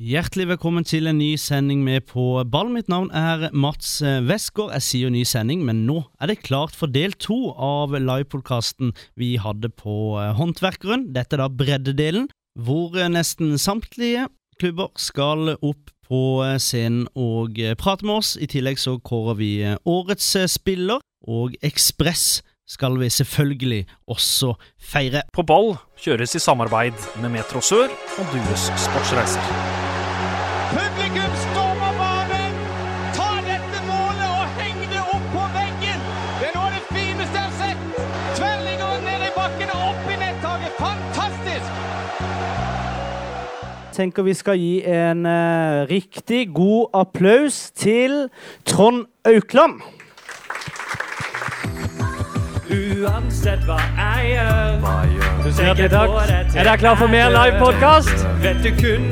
[0.00, 2.70] Hjertelig velkommen til en ny sending med På ball.
[2.72, 4.70] Mitt navn er Mats Westgård.
[4.78, 9.34] Jeg sier ny sending, men nå er det klart for del to av livepodkasten vi
[9.36, 11.10] hadde på eh, Håndverkeren.
[11.12, 17.60] Dette er da breddedelen, hvor eh, nesten samtlige klubber skal opp på eh, scenen og
[17.76, 18.32] prate med oss.
[18.40, 19.50] I tillegg så kårer vi
[19.84, 22.40] årets spiller, og Ekspress
[22.70, 25.26] skal vi selvfølgelig også feire.
[25.36, 29.79] På ball kjøres i samarbeid med Metro Sør og Dues Sportsreiser.
[31.10, 32.52] Publikum stormer banen!
[33.14, 36.04] Ta dette målet og heng det opp på veggen!
[36.38, 37.80] Det er noe av det fineste jeg har sett!
[38.38, 40.76] Tverrliggeren ned i bakken og opp i nettaket.
[40.78, 41.80] Fantastisk!
[43.96, 48.30] tenker vi skal gi en uh, riktig god applaus til
[48.64, 49.82] Trond Aukland.
[52.70, 54.96] Uansett hva jeg gjør, hva
[55.58, 56.10] Hjertelig takk.
[56.54, 58.26] Er dere klar for mer livepodkast?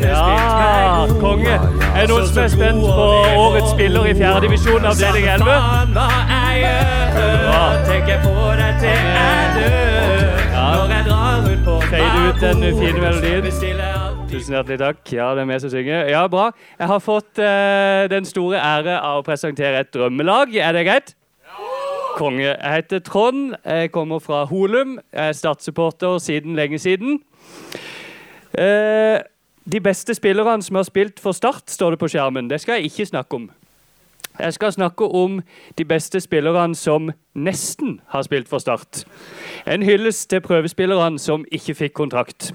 [0.02, 1.56] Ja, konge.
[1.94, 3.08] Er det noen som er spent på
[3.42, 5.50] årets spiller i fjerdedivisjon avdeling 11?
[5.50, 10.42] Faen hva jeg gjør, tenker på deg til jeg dør.
[10.58, 13.98] Når jeg drar ut Fade ut den fine melodien.
[14.28, 14.98] Tusen hjertelig takk.
[15.12, 16.08] Ja, det er vi som synger.
[16.12, 16.50] Ja, bra.
[16.78, 20.52] Jeg har fått uh, den store ære av å presentere et drømmelag.
[20.60, 21.17] Er det greit?
[22.18, 22.56] Konge.
[22.62, 23.54] Jeg heter Trond.
[23.64, 24.98] Jeg kommer fra Holum.
[25.12, 27.20] Jeg er Start-supporter siden lenge siden.
[28.58, 29.18] Eh,
[29.72, 32.50] de beste spillerne som har spilt for Start, står det på skjermen.
[32.50, 33.50] Det skal jeg ikke snakke om.
[34.38, 35.42] Jeg skal snakke om
[35.78, 39.04] de beste spillerne som nesten har spilt for Start.
[39.66, 42.54] En hyllest til prøvespillerne som ikke fikk kontrakt.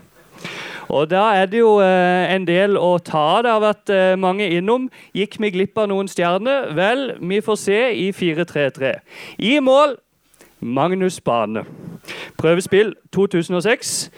[0.94, 3.44] Og da er det jo eh, en del å ta av.
[3.46, 4.90] Det har vært eh, mange innom.
[5.16, 6.74] Gikk vi glipp av noen stjerner?
[6.78, 8.94] Vel, vi får se i 4-3-3.
[9.40, 9.98] I mål
[10.60, 11.66] Magnus Bane.
[12.40, 14.12] Prøvespill 2006.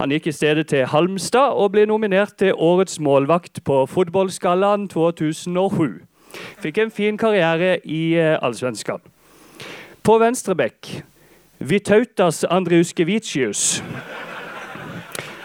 [0.00, 6.00] Han gikk i stedet til Halmstad og ble nominert til Årets målvakt på Fotballskallaen 2007.
[6.62, 9.02] Fikk en fin karriere i eh, Allsvenskan.
[10.00, 11.02] På venstre bekk
[11.60, 13.82] Vitautas Andriuskevicius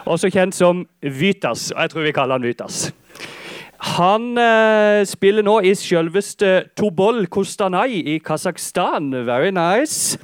[0.05, 1.71] også kjent som Vytas.
[1.71, 2.93] og Jeg tror vi kaller han Vytas.
[3.85, 9.11] Han eh, spiller nå i selveste Tobol Kostanai i Kasakhstan.
[9.27, 10.17] Very nice.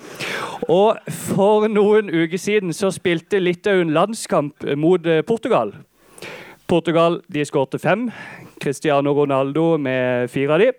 [0.69, 0.97] Og
[1.27, 5.75] for noen uker siden så spilte Litauen landskamp mot eh, Portugal.
[6.67, 8.09] Portugal de skårte fem.
[8.61, 10.71] Cristiano Ronaldo med fire av de.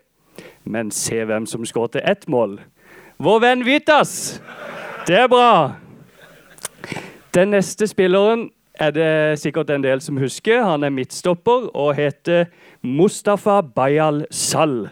[0.65, 2.59] Men se hvem som skårte ett mål.
[3.23, 4.41] Vår venn Vitas!
[5.07, 5.75] Det er bra.
[7.35, 10.63] Den neste spilleren er det sikkert en del som husker.
[10.65, 12.45] Han er midtstopper og heter
[12.83, 14.91] Mustafa Bayal Sal.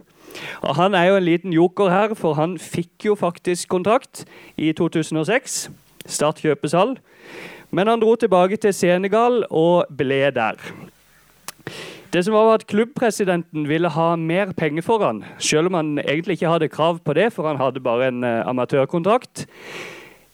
[0.62, 4.24] Og Han er jo en liten joker her, for han fikk jo faktisk kontrakt
[4.56, 5.70] i 2006.
[6.06, 6.96] Start kjøpesal.
[7.70, 10.58] Men han dro tilbake til Senegal og ble der.
[12.10, 16.40] Det som var at Klubbpresidenten ville ha mer penger for han, selv om han egentlig
[16.40, 19.46] ikke hadde krav på det, for han hadde bare en uh, amatørkontrakt.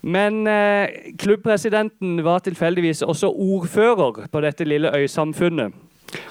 [0.06, 5.74] Men eh, klubbpresidenten var tilfeldigvis også ordfører på dette lille øysamfunnet.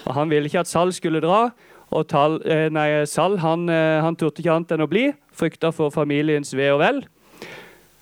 [0.06, 1.50] Og Han ville ikke at Sal skulle dra.
[1.92, 5.74] Og tal, eh, nei, Sal han, eh, han turte ikke annet enn å bli, frykta
[5.76, 7.04] for familiens ve og vel.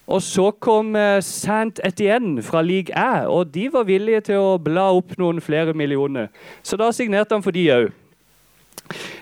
[0.07, 4.57] Og så kom eh, Saint Etienne fra league Æ, og de var villige til å
[4.61, 6.29] bla opp noen flere millioner.
[6.63, 7.91] Så da signerte han for de òg.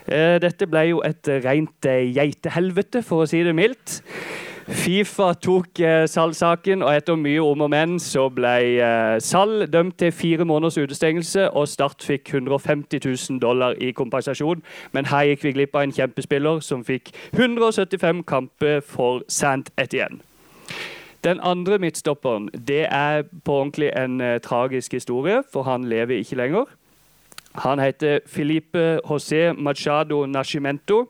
[0.09, 4.01] Eh, dette ble jo et rent eh, geitehelvete, for å si det mildt.
[4.72, 9.98] Fifa tok eh, Sal-saken, og etter mye om og men så ble eh, Sal dømt
[10.00, 14.64] til fire måneders utestengelse, og Start fikk 150 000 dollar i kompensasjon.
[14.96, 20.24] Men her gikk vi glipp av en kjempespiller som fikk 175 kamper for Sant Etienne.
[21.24, 26.40] Den andre midtstopperen det er på ordentlig en eh, tragisk historie, for han lever ikke
[26.40, 26.72] lenger.
[27.66, 31.10] Han heter Filipe José Machado Nascimento.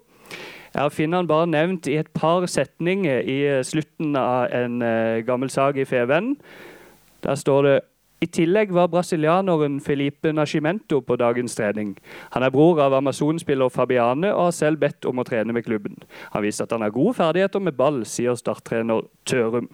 [0.72, 5.24] Jeg finner han bare nevnt i et par setninger i eh, slutten av en eh,
[5.28, 6.38] gammel sag i Feven.
[7.26, 7.80] Der står det
[8.22, 11.96] i tillegg var brasilianeren Felipe Nascimento på dagens trening.
[12.36, 15.98] Han er bror av Amazon-spiller Fabiane og har selv bedt om å trene med klubben.
[16.36, 19.72] Han viser at han har gode ferdigheter med ball, sier starttrener Tørum.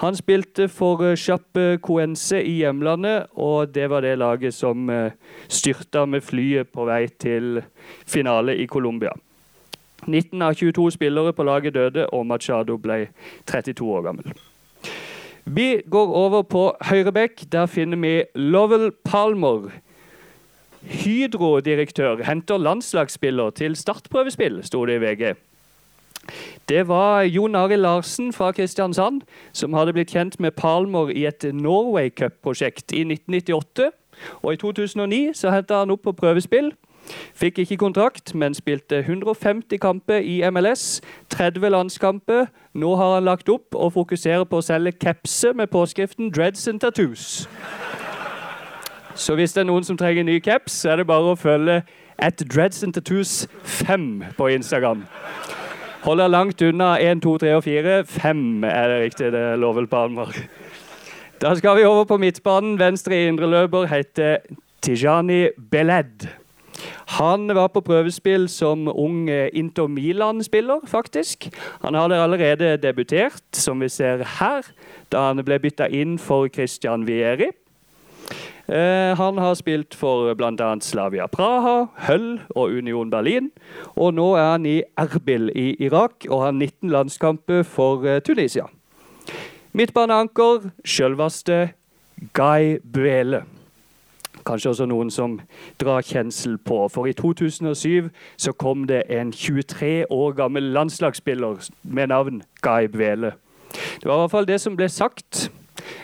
[0.00, 5.12] Han spilte for Chape Coense i hjemlandet, og det var det laget som eh,
[5.52, 7.60] styrta med flyet på vei til
[8.08, 9.12] finale i Colombia.
[10.06, 13.08] 19 av 22 spillere på laget døde, og Machado ble
[13.46, 14.32] 32 år gammel.
[15.44, 17.44] Vi går over på høyrebekk.
[17.52, 19.70] Der finner vi Lovell Palmer.
[20.80, 25.34] Hydro-direktør henter landslagsspiller til startprøvespill, sto det i VG.
[26.68, 31.44] Det var Jon Arild Larsen fra Kristiansand som hadde blitt kjent med Palmer i et
[31.52, 33.90] Norway Cup-prosjekt i 1998.
[34.42, 36.72] Og i 2009 så henta han opp på prøvespill.
[37.34, 41.00] Fikk ikke kontrakt, men spilte 150 kamper i MLS.
[41.30, 42.46] 30 landskamper.
[42.74, 46.80] Nå har han lagt opp og fokuserer på å selge capser med påskriften 'Dreads and
[46.84, 47.48] Tattoos'.
[49.14, 51.82] Så hvis det er noen som trenger ny caps, så er det bare å følge
[52.18, 55.04] at Dreads and Tattoos 5 på Instagram.
[56.02, 58.04] Holder langt unna 1, 2, 3 og 4.
[58.04, 60.32] 5 er det riktig, det lover Palmer.
[61.40, 62.78] Da skal vi over på midtbanen.
[62.78, 64.38] Venstre indreløper heter
[64.82, 66.28] Tijani Beled.
[67.18, 71.48] Han var på prøvespill som ung eh, Inter Milan-spiller, faktisk.
[71.84, 74.66] Han hadde allerede debutert, som vi ser her,
[75.12, 77.50] da han ble bytta inn for Christian Vieri.
[78.70, 80.70] Eh, han har spilt for bl.a.
[80.80, 83.50] Slavia Praha, Høll og Union Berlin.
[83.96, 88.68] Og nå er han i Erbil i Irak og har 19 landskamper for eh, Tunisia.
[89.74, 91.72] Midtbaneanker, sjølveste
[92.34, 93.42] Guy Buele.
[94.50, 95.36] Kanskje også noen som
[95.78, 96.88] drar kjensel på.
[96.90, 103.32] For i 2007 så kom det en 23 år gammel landslagsspiller med navn Guy Bvele.
[103.70, 105.52] Det var i hvert fall det som ble sagt.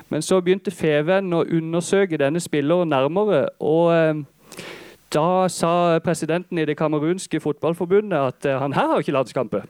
[0.08, 3.48] Men så begynte Feven å undersøke denne spilleren nærmere.
[3.58, 3.94] og...
[3.94, 4.24] Eh,
[5.14, 9.62] da sa presidenten i det kamerunske fotballforbundet at eh, han her har ikke landskamper.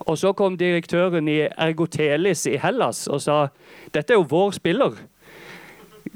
[0.00, 3.36] Og så kom direktøren i Ergotelis i Hellas og sa
[3.94, 4.96] dette er jo vår spiller.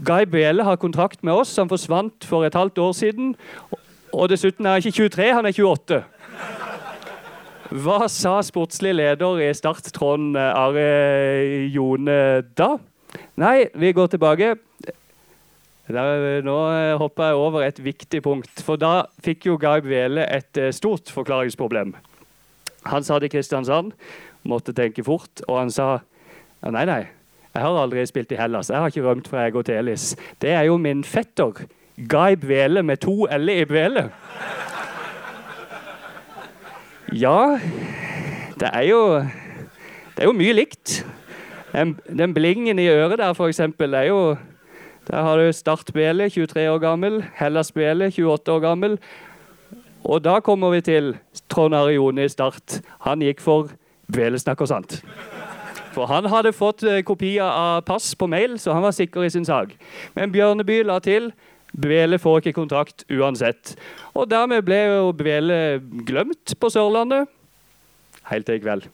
[0.04, 1.56] Guy Biele har kontrakt med oss.
[1.56, 3.34] Han forsvant for et halvt år siden.
[4.14, 6.02] Og dessuten er han ikke 23, han er 28.
[7.74, 10.84] Hva sa sportslig leder i Start, Trond Are
[11.74, 12.18] Jone,
[12.54, 12.76] da?
[13.40, 14.54] Nei, vi går tilbake.
[15.88, 16.56] Der, nå
[17.00, 18.62] hopper jeg over et viktig punkt.
[18.64, 21.92] For da fikk jo Guy Bele et eh, stort forklaringsproblem.
[22.88, 23.92] Han sa til Kristiansand,
[24.48, 25.88] måtte tenke fort, og han sa
[26.64, 27.02] nei, nei,
[27.54, 28.70] jeg har aldri spilt i Hellas.
[28.70, 30.16] Jeg har ikke rømt fra Egotelis.
[30.42, 31.52] Det er jo min fetter,
[32.10, 34.08] Guy Bvele med to L i Bvele.
[37.14, 37.58] Ja,
[38.58, 39.18] det er jo
[40.14, 41.06] Det er jo mye likt.
[41.72, 44.36] Den, den blingen i øret der, for eksempel, er jo
[45.10, 47.24] Der har du Start Bele, 23 år gammel.
[47.34, 48.98] Hellas Bele, 28 år gammel.
[50.04, 51.16] Og da kommer vi til
[51.48, 52.80] Trond Arione i Start.
[53.00, 53.68] Han gikk for
[54.12, 55.04] Bvele snakker sant.
[55.94, 59.30] For han hadde fått eh, kopier av pass på mail, så han var sikker i
[59.30, 59.76] sin sak.
[60.16, 61.30] Men Bjørneby la til
[61.74, 63.74] Bvele får ikke kontrakt uansett.
[64.14, 65.58] Og dermed ble jo Bvele
[66.06, 67.30] glemt på Sørlandet.
[68.30, 68.86] Helt til i kveld.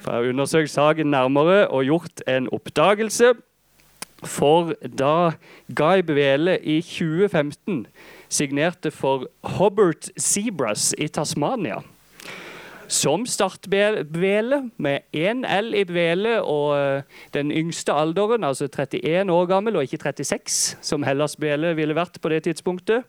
[0.00, 3.34] For jeg har undersøkt saken nærmere og gjort en oppdagelse.
[4.24, 5.32] For da
[5.76, 7.84] Guy Bvele i 2015
[8.32, 11.82] signerte for Hobart Zebras i Tasmania
[12.88, 17.02] som startbvele med én L i bvele og eh,
[17.34, 22.20] den yngste alderen, altså 31 år gammel og ikke 36, som Hellas bvele ville vært
[22.22, 23.02] på det tidspunktet.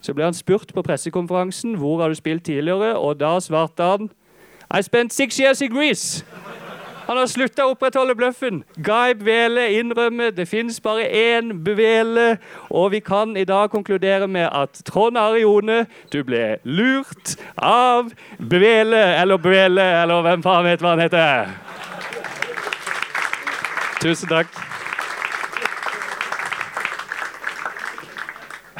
[0.00, 4.10] Så ble han spurt på pressekonferansen hvor har du spilt tidligere, og da svarte han
[4.74, 6.24] I spent six years in Greece.
[7.06, 8.62] Han har slutta å opprettholde bløffen.
[8.80, 12.38] Guy Bvele innrømmer det fins bare én Bvele.
[12.70, 18.08] Og vi kan i dag konkludere med at Trond Arione, du ble lurt av
[18.38, 21.52] Bvele, eller Bvele, eller hvem faen vet hva han heter.
[24.00, 24.64] Tusen takk.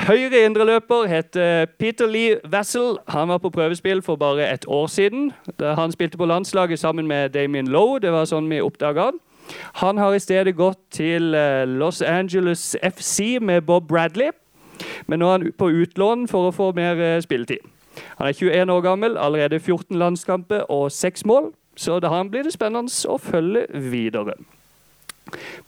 [0.04, 2.98] Høyre indreløper heter Peter Lee Wessel.
[3.08, 5.32] Han var på prøvespill for bare et år siden.
[5.60, 8.00] Han spilte på landslaget sammen med Damien Lowe.
[8.00, 9.20] Det var sånn vi oppdaga han.
[9.80, 14.28] Han har i stedet gått til eh, Los Angeles FC med Bob Bradley.
[15.06, 17.64] Men nå er han på utlån for å få mer eh, spilletid.
[18.18, 21.54] Han er 21 år gammel, allerede 14 landskamper og 6 mål.
[21.76, 24.36] Så da blir det spennende å følge videre.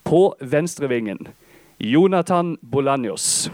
[0.04, 1.24] På venstrevingen
[1.80, 3.48] Jonathan Bolanjos.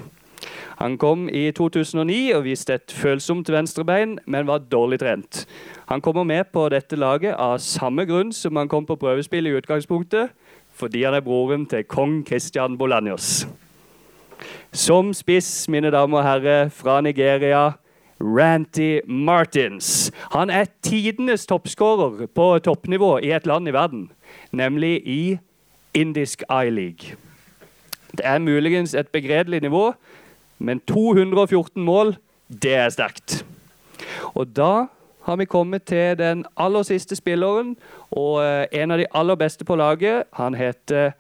[0.83, 5.45] Han kom i 2009 og viste et følsomt venstrebein, men var dårlig trent.
[5.87, 9.53] Han kommer med på dette laget av samme grunn som han kom på prøvespill i
[9.55, 10.33] utgangspunktet,
[10.75, 13.45] fordi han er broren til kong Christian Bolanjos.
[14.75, 17.77] Som spiss, mine damer og herrer, fra Nigeria,
[18.19, 20.11] Ranty Martins.
[20.35, 24.09] Han er tidenes toppskårer på toppnivå i et land i verden,
[24.51, 25.39] nemlig i
[25.95, 27.15] indisk I-league.
[28.11, 29.93] Det er muligens et begredelig nivå,
[30.63, 32.17] men 214 mål,
[32.63, 33.45] det er sterkt.
[34.35, 34.87] Og da
[35.23, 37.77] har vi kommet til den aller siste spilleren,
[38.11, 40.25] og eh, en av de aller beste på laget.
[40.33, 41.13] Han heter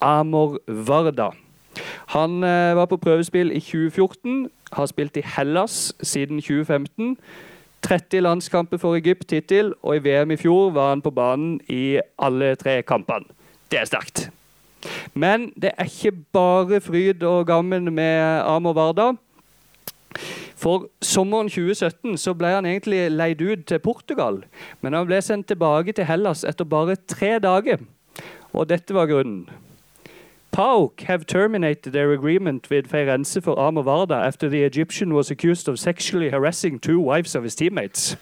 [0.00, 1.30] Amor Varda.
[2.06, 7.16] Han eh, var på prøvespill i 2014, har spilt i Hellas siden 2015.
[7.82, 12.00] 30 landskamper for Egypt hittil, og i VM i fjor var han på banen i
[12.18, 13.24] alle tre kampene.
[13.72, 14.30] Det er sterkt.
[15.14, 19.12] Men det er ikke bare fryd og gammen med Amor Varda.
[20.60, 24.42] For sommeren 2017 så ble han egentlig leid ut til Portugal.
[24.80, 27.80] Men han ble sendt tilbake til Hellas etter bare tre dager.
[28.52, 29.48] Og dette var grunnen.
[30.52, 35.68] PAOK have terminated their agreement with Feirense for Amor Varda after the Egyptian was accused
[35.68, 38.16] of sexually harassing two wives of his teammates.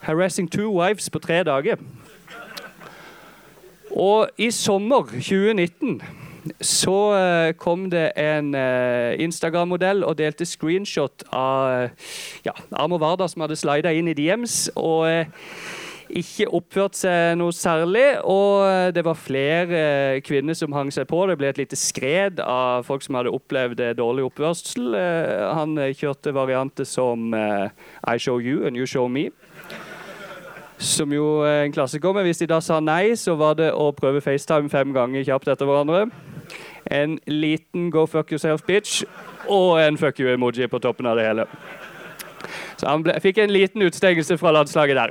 [0.00, 1.76] Harassing two wives på tre dager.
[3.90, 6.00] Og i sommer 2019
[6.64, 12.08] så eh, kom det en eh, Instagram-modell og delte screenshot av eh,
[12.46, 14.70] ja, Amor Varda som hadde slida inn i DMs.
[14.76, 15.08] og
[16.10, 18.16] ikke oppført seg noe særlig.
[18.26, 21.20] Og det var flere kvinner som hang seg på.
[21.30, 24.88] Det ble et lite skred av folk som hadde opplevd dårlig oppførsel.
[25.54, 29.28] Han kjørte varianter som I show you and you show me.
[30.80, 32.12] Som jo er en klassiker.
[32.16, 35.50] Men hvis de da sa nei, så var det å prøve FaceTime fem ganger kjapt
[35.52, 36.06] etter hverandre.
[36.90, 39.04] En liten go fuck yourself bitch
[39.46, 41.46] og en fuck you-emoji på toppen av det hele.
[42.80, 45.10] Så han ble, fikk en liten utstengelse fra landslaget der.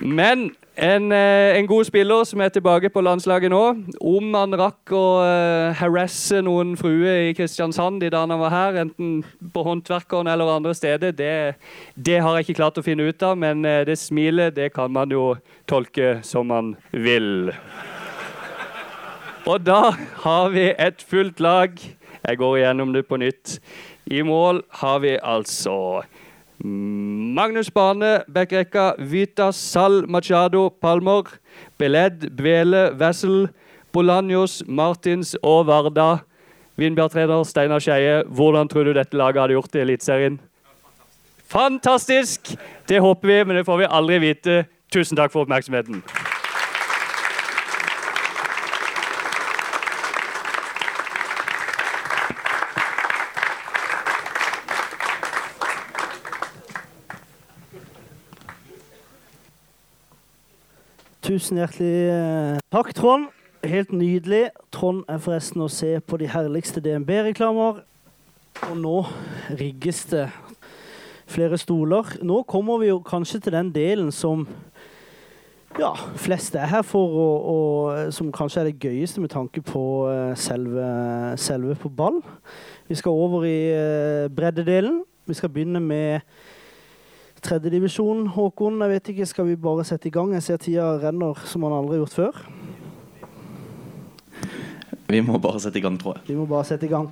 [0.00, 3.62] Men en, eh, en god spiller som er tilbake på landslaget nå.
[4.00, 8.78] Om han rakk å uh, harasse noen fruer i Kristiansand i dag han var her,
[8.86, 9.18] enten
[9.52, 11.34] på Håndverkeren eller andre steder, det,
[11.96, 13.36] det har jeg ikke klart å finne ut av.
[13.36, 15.34] Men eh, det smilet det kan man jo
[15.68, 17.52] tolke som man vil.
[19.44, 19.92] Og da
[20.24, 21.76] har vi et fullt lag.
[22.24, 23.58] Jeg går igjennom det på nytt.
[24.08, 26.02] I mål har vi altså
[26.64, 28.94] Magnus Bane, backrekka.
[28.98, 31.22] Vitas, Sal, Machado, Palmer.
[31.78, 33.48] Beled, Bvele, Wessel.
[33.92, 36.20] Bolanjos, Martins og Varda.
[36.80, 40.40] Vindbjartrener Steinar Skeie, hvordan tror du dette laget hadde gjort i Eliteserien?
[41.50, 42.54] Fantastisk!
[42.88, 44.64] Det håper vi, men det får vi aldri vite.
[44.92, 46.00] Tusen takk for oppmerksomheten.
[61.40, 63.30] Tusen hjertelig eh, takk, Trond.
[63.64, 64.50] Helt nydelig.
[64.76, 67.78] Trond er forresten å se på de herligste DNB-reklamer.
[68.66, 68.98] Og nå
[69.56, 70.26] rigges det
[71.32, 72.12] flere stoler.
[72.20, 74.44] Nå kommer vi jo kanskje til den delen som
[75.80, 79.86] ja, flest er her for, og, og som kanskje er det gøyeste med tanke på
[80.12, 80.92] eh, selve,
[81.40, 82.20] selve på ball.
[82.84, 85.06] Vi skal over i eh, breddedelen.
[85.24, 86.20] Vi skal begynne med
[87.42, 88.80] tredjedivisjon, Håkon.
[88.84, 90.32] Jeg vet ikke, Skal vi bare sette i gang?
[90.36, 92.42] Jeg ser tida renner som han aldri har gjort før.
[95.10, 96.28] Vi må bare sette i gang, tror jeg.
[96.28, 97.08] Vi må bare sette i gang.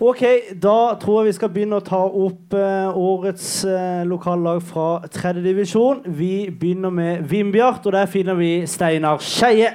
[0.00, 0.22] Ok,
[0.60, 6.04] Da tror jeg vi skal begynne å ta opp eh, årets eh, lokallag fra tredjedivisjon.
[6.20, 9.72] Vi begynner med Vindbjart, og der finner vi Steinar Skeie.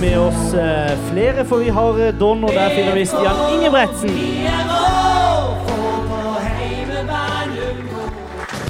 [0.00, 3.36] Vi med oss eh, flere, for vi har eh, Don, og der finner vi Stian
[3.54, 4.10] Ingebretsen.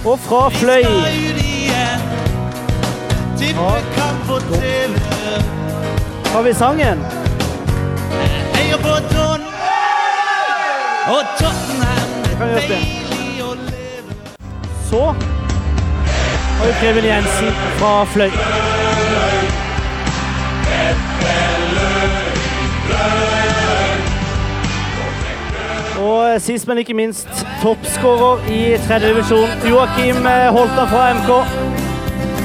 [0.04, 0.85] Og fra Fløy.
[6.35, 7.04] Har vi sangen.
[14.90, 15.14] Så
[16.59, 18.31] har vi Preben Jensen fra Fløy.
[26.04, 27.28] Og sist, men ikke minst,
[27.62, 31.30] toppskårer i tredje divisjon, Joakim eh, Holta fra MK.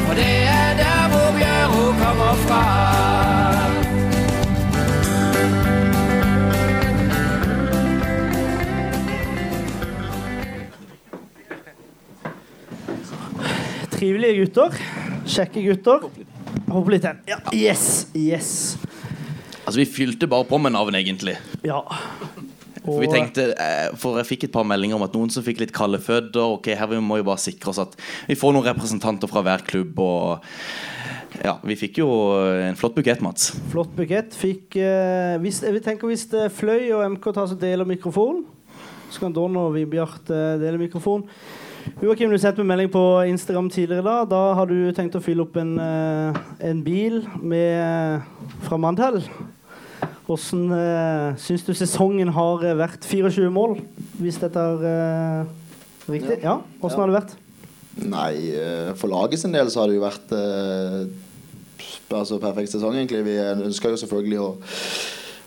[0.10, 2.62] Og det er der hvor Bjørro kommer fra.
[13.92, 14.78] Trivelige gutter.
[15.28, 16.06] Kjekke gutter.
[16.70, 17.20] Hopp litt hen.
[17.28, 18.69] Ja, yes, yes.
[19.70, 21.36] Altså, Vi fylte bare på med navn, egentlig.
[21.62, 21.84] Ja.
[22.80, 25.60] For vi tenkte, eh, for jeg fikk et par meldinger om at noen som fikk
[25.62, 26.42] litt kalde føtter.
[26.56, 27.94] Ok, her vi må vi bare sikre oss at
[28.26, 30.00] vi får noen representanter fra hver klubb.
[30.02, 32.10] Og ja, vi fikk jo
[32.66, 33.52] en flott bukett, Mats.
[33.70, 34.34] Flott bukett.
[34.34, 38.48] Fikk eh, hvis, Jeg tenker hvis det Fløy og MK tar seg del av mikrofonen,
[39.12, 41.30] så kan Don og Vibjart eh, dele mikrofonen.
[42.02, 44.18] Joakim, du sendte meg melding på Instagram tidligere da.
[44.30, 48.26] Da har du tenkt å fylle opp en, eh, en bil med,
[48.66, 49.22] fra Mandel.
[50.30, 53.02] Hvordan uh, syns du sesongen har eh, vært?
[53.10, 53.80] 24 mål,
[54.22, 55.54] hvis dette er eh,
[56.06, 56.38] riktig?
[56.44, 56.60] Ja.
[56.78, 57.02] Hvordan Ja.
[57.02, 57.34] har det vært?
[58.00, 61.08] Nei, eh, for laget sin del så har det jo vært eh,
[62.14, 63.26] altså, perfekt sesong, egentlig.
[63.26, 64.52] Vi ønska jo selvfølgelig å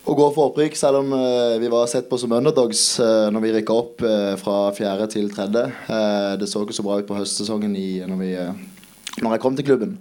[0.03, 3.45] å gå for opprykk, selv om uh, vi var sett på som underdogs uh, når
[3.45, 5.63] vi rykka opp uh, fra fjerde til tredje.
[5.87, 9.43] Uh, det så ikke så bra ut på høstsesongen i, når, vi, eh, når jeg
[9.45, 9.93] kom til klubben.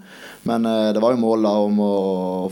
[0.43, 1.91] Men eh, det var jo mål da om å,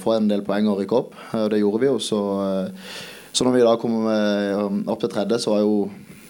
[0.01, 1.98] få en del poeng og rykke opp, eh, og det gjorde vi jo.
[2.03, 2.93] Så, eh,
[3.34, 5.75] så når vi da kom eh, opp til tredje, så var jo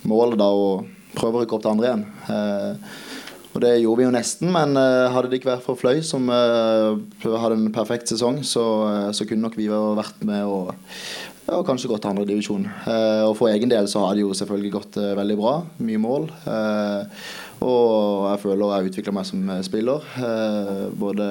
[0.09, 0.79] målet da å
[1.17, 2.03] prøve å rykke opp til andre igjen.
[3.49, 7.55] Og det gjorde vi jo nesten, men hadde det ikke vært for Fløy, som hadde
[7.55, 8.63] en perfekt sesong, så,
[9.09, 10.69] så kunne nok vi vært med og,
[11.49, 12.67] og kanskje gått til andredivisjon.
[12.85, 15.55] Uh, og for egen del så har det jo selvfølgelig gått veldig bra.
[15.81, 16.29] Mye mål.
[17.59, 20.05] Og jeg føler jeg har utvikla meg som eh, spiller.
[20.23, 21.29] eh, både,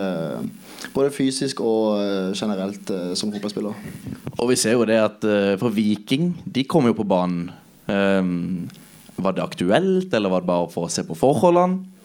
[0.94, 3.86] både fysisk og eh, generelt som fotballspiller.
[4.38, 5.24] Og vi ser jo det at
[5.58, 7.48] for Viking, de kom jo på banen.
[7.88, 8.68] Ehm,
[9.16, 11.96] var det aktuelt, eller var det bare for å se på forholdene?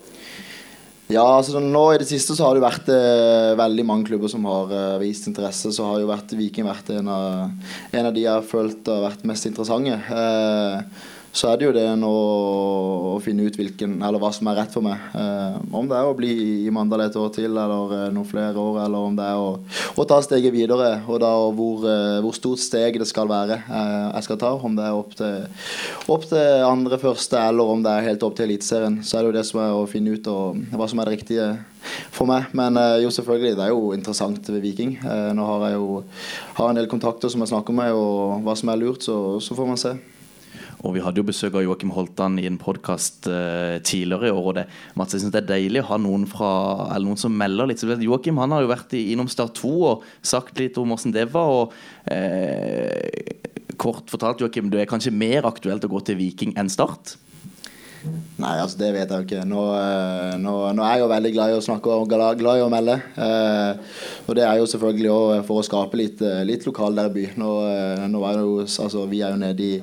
[1.12, 4.32] Ja, altså nå I det siste så har det jo vært eh, veldig mange klubber
[4.32, 5.74] som har eh, vist interesse.
[5.76, 7.52] Så har jo vært Viking vært en av,
[7.92, 10.00] en av de jeg har følt har vært mest interessante.
[10.00, 14.74] Eh, så er det jo det å finne ut hvilken, eller hva som er rett
[14.74, 15.02] for meg.
[15.18, 16.30] Eh, om det er å bli
[16.68, 19.56] i Mandal et år til, eller eh, noen flere år, eller om det er å,
[19.98, 20.92] å ta steget videre.
[21.10, 24.54] Og da og hvor, eh, hvor stort steg det skal være eh, jeg skal ta.
[24.54, 25.50] Om det er opp til,
[26.14, 29.02] opp til andre, første, eller om det er helt opp til Eliteserien.
[29.02, 31.18] Så er det jo det som er å finne ut og, hva som er det
[31.18, 31.50] riktige
[32.14, 32.54] for meg.
[32.54, 35.00] Men eh, jo selvfølgelig, det er jo interessant ved Viking.
[35.34, 36.04] Nå har jeg jo
[36.62, 39.58] har en del kontakter som jeg snakker med, og hva som er lurt, så, så
[39.58, 39.98] får man se.
[40.84, 44.48] Og vi hadde jo besøk av Joakim Holtan i en podkast uh, tidligere i år.
[44.52, 44.66] Og det,
[45.00, 46.50] Mats, jeg synes det er deilig å ha noen, fra,
[46.90, 47.84] eller noen som melder litt.
[48.04, 51.30] Joakim han har jo vært i, innom Start 2 og sagt litt om hvordan det
[51.32, 51.56] var.
[51.56, 56.72] og uh, Kort fortalt, Joakim, du er kanskje mer aktuelt å gå til Viking enn
[56.72, 57.16] Start?
[58.04, 59.44] Nei, altså det vet jeg jo ikke.
[59.48, 62.64] Nå, eh, nå, nå er jeg jo veldig glad i å snakke og glad, i
[62.64, 62.98] å melde.
[63.16, 67.30] Eh, og det er jo selvfølgelig også for å skape litt, litt lokal derby.
[67.40, 69.78] Nå, eh, nå er jo, altså, vi er jo nede i,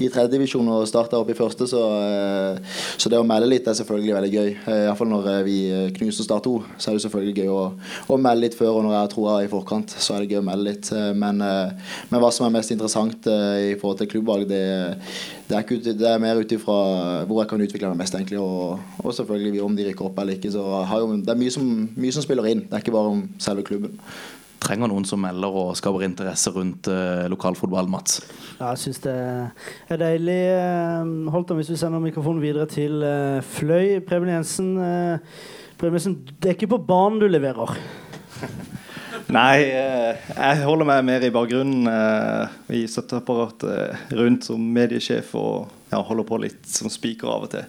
[0.00, 3.76] i tredjedivisjon og starter opp i første, så, eh, så det å melde litt er
[3.76, 4.50] selvfølgelig veldig gøy.
[4.56, 5.58] Eh, Iallfall når eh, vi
[5.98, 7.60] knuser Start 2, så er det selvfølgelig gøy å,
[8.08, 8.78] å melde litt før.
[8.78, 10.92] Og når jeg har troa i forkant, så er det gøy å melde litt.
[10.96, 14.64] Eh, Men, eh, men hva som er mest interessant eh, i forhold til klubbvalg, det,
[15.48, 16.76] det, er, ikke, ut- det er mer ut ifra
[17.28, 18.38] hvor jeg kan utvikle meg mest, egentlig.
[18.42, 20.50] Og, og selvfølgelig om de rykker opp eller ikke.
[20.54, 22.64] Så har jo, det er mye som, mye som spiller inn.
[22.66, 23.98] Det er ikke bare om selve klubben.
[24.66, 28.16] Trenger noen som melder og skaper interesse rundt eh, lokalfotball, Mats?
[28.56, 30.38] Ja, jeg syns det er deilig.
[30.56, 34.00] eh, Holtan, hvis vi sender mikrofonen videre til eh, Fløy.
[34.08, 35.18] Preben Jensen, eh,
[35.78, 37.76] Preben Jensen, det er ikke på banen du leverer.
[39.26, 45.72] Nei, eh, jeg holder meg mer i bakgrunnen eh, i støtteapparatet rundt som mediesjef og
[45.90, 47.66] ja, holder på litt som spiker av og til.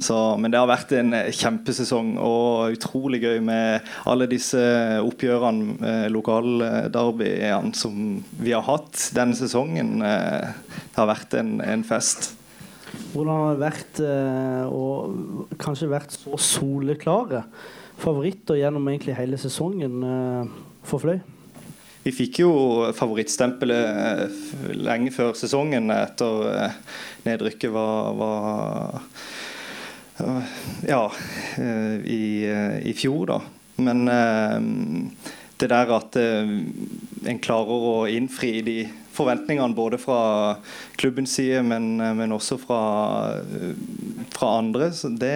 [0.00, 4.62] Så, men det har vært en eh, kjempesesong og utrolig gøy med alle disse
[5.04, 9.98] oppgjørene, eh, lokalderbyene som vi har hatt denne sesongen.
[10.00, 10.48] Eh,
[10.80, 12.32] det har vært en, en fest.
[13.12, 13.98] Hvordan har det vært
[14.72, 14.84] å
[15.60, 17.44] kanskje vært så soleklare
[18.00, 20.56] favoritter gjennom egentlig hele sesongen eh,
[20.86, 21.18] for Fløy?
[22.06, 22.50] Vi fikk jo
[22.94, 24.42] favorittstempelet eh,
[24.78, 26.76] lenge før sesongen etter eh,
[27.26, 29.00] nedrykket var, var
[30.22, 30.52] eh,
[30.86, 31.02] Ja,
[32.06, 33.40] i, i fjor, da.
[33.82, 34.06] Men
[35.60, 38.76] det der at en klarer å innfri de
[39.12, 40.20] forventningene både fra
[40.96, 42.80] klubbens side, men, men også fra,
[44.32, 44.88] fra andre,
[45.20, 45.34] det,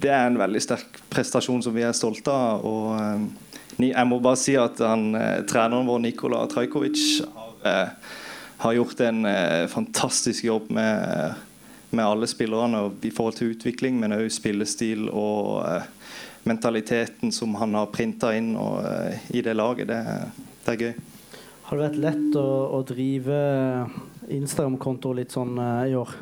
[0.00, 2.64] det er en veldig sterk prestasjon som vi er stolte av.
[2.64, 3.28] og
[3.82, 7.88] Jeg må bare si at han, eh, treneren vår Nikola Trajkovic har, eh,
[8.58, 11.34] har gjort en eh, fantastisk jobb med,
[11.90, 15.64] med alle spillerne i forhold til utvikling, men òg spillestil og
[16.44, 18.84] mentaliteten som han har printa inn og,
[19.30, 19.88] i det laget.
[19.88, 20.00] Det,
[20.64, 20.94] det er gøy.
[21.64, 23.40] Har det vært lett å, å drive
[24.28, 25.56] Instagram-konto litt sånn
[25.88, 26.14] i år?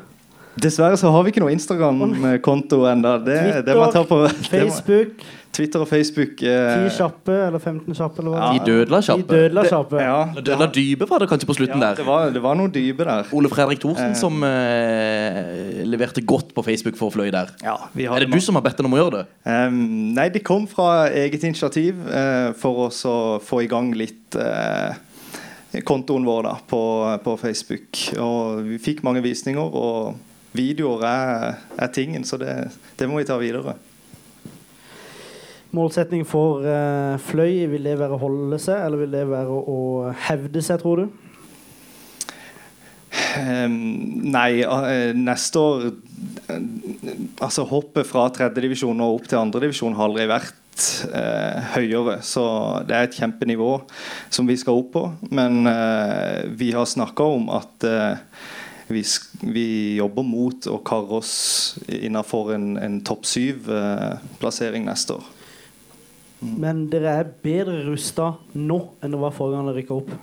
[0.61, 3.15] Dessverre så har vi ikke noe Instagram-konto ennå.
[3.25, 6.41] Det, det det må- Facebook, Twitter og Facebook.
[6.45, 8.21] eh, 10 kjappe eller 15 kjappe?
[8.21, 8.49] Eller hva?
[8.53, 9.21] De dødla kjappe.
[9.23, 9.39] kjappe.
[9.39, 10.01] dødla kjappe.
[10.01, 11.95] Ja, Dødla dype var det kanskje på slutten ja, der.
[12.01, 13.31] det, var, det var noe dype der.
[13.33, 14.17] Ole Fredrik Thorsen Eh.
[14.19, 17.49] som eh, leverte godt på Facebook for Fløy der.
[17.63, 19.25] Ja, vi Er det du som har bedt dem om å gjøre det?
[19.49, 24.37] Um, nei, det kom fra eget initiativ uh, for oss å få i gang litt
[24.37, 24.93] uh,
[25.85, 26.81] kontoen vår da, på,
[27.25, 28.03] på Facebook.
[28.21, 30.13] Og vi fikk mange visninger, og
[30.53, 32.53] videoer er, er tingen, så det,
[32.99, 33.75] det må vi ta videre.
[35.73, 39.77] Målsetning for uh, Fløy, vil det være å holde seg, eller vil det være å
[40.27, 41.07] hevde seg, tror du?
[43.33, 43.77] Um,
[44.33, 46.57] nei, uh, neste år uh,
[47.41, 50.59] Altså hoppet fra tredjedivisjon og opp til andredivisjon har aldri vært
[51.73, 52.19] høyere.
[52.25, 52.43] Så
[52.89, 53.75] det er et kjempenivå
[54.33, 55.03] som vi skal opp på.
[55.29, 55.67] Men
[56.57, 58.23] vi har snakka om at eh,
[58.93, 59.03] vi,
[59.41, 61.33] vi jobber mot å karre oss
[61.87, 65.31] innenfor en, en topp syv-plassering neste år.
[66.43, 70.13] Men dere er bedre rusta nå enn det var forrige gang dere rykka opp.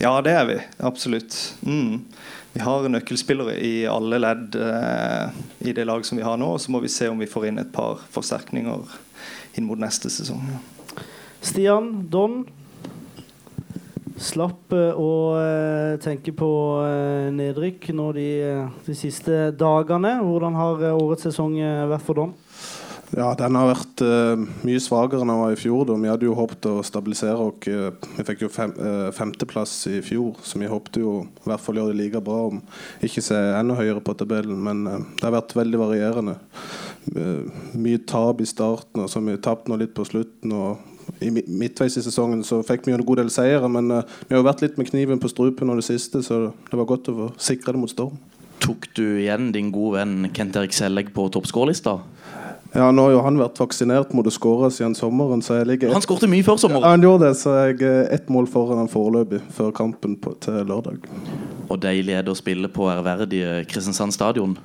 [0.00, 0.56] Ja, det er vi.
[0.88, 1.36] Absolutt.
[1.60, 2.06] Mm.
[2.54, 6.54] Vi har nøkkelspillere i alle ledd eh, i det laget som vi har nå.
[6.54, 8.96] og Så må vi se om vi får inn et par forsterkninger
[9.60, 10.40] inn mot neste sesong.
[10.48, 11.04] Ja.
[11.44, 12.42] Stian, Don.
[14.20, 16.50] Slapp eh, å eh, tenke på
[16.84, 18.28] eh, nedrykk nå de,
[18.84, 20.18] de siste dagene.
[20.20, 21.56] Hvordan har årets sesong
[21.88, 22.34] vært for Don?
[23.10, 25.80] Ja, den har vært uh, mye svakere enn den var i fjor.
[25.88, 25.96] Da.
[25.98, 27.66] Vi hadde jo håpet å stabilisere oss.
[27.66, 31.80] vi fikk jo fem, uh, femteplass i fjor, så vi håpte jo i hvert fall
[31.80, 32.60] gjøre det like bra, om
[33.02, 34.60] ikke se enda høyere på tabellen.
[34.62, 36.36] Men uh, det har vært veldig varierende.
[37.80, 40.54] Mye tap i starten, og så har vi tapt nå litt på slutten.
[40.54, 40.89] og
[41.20, 44.34] i Midtveis i sesongen så fikk vi jo en god del seire, men eh, vi
[44.34, 47.10] har jo vært litt med kniven på strupen nå det siste, så det var godt
[47.12, 48.18] å sikre det mot Storm.
[48.60, 51.98] Tok du igjen din gode venn Kent Erik Sellegg på toppskårlista?
[52.70, 55.94] Ja, nå har jo han vært vaksinert mot å skåre siden sommeren, så jeg ligger
[55.96, 56.86] Han skårte mye før sommeren?
[56.86, 60.36] Ja, han gjorde det, så jeg er ett mål foran han foreløpig før kampen på,
[60.44, 61.08] til lørdag.
[61.70, 64.56] Og deilig er det å spille på ærverdige Kristiansand stadion.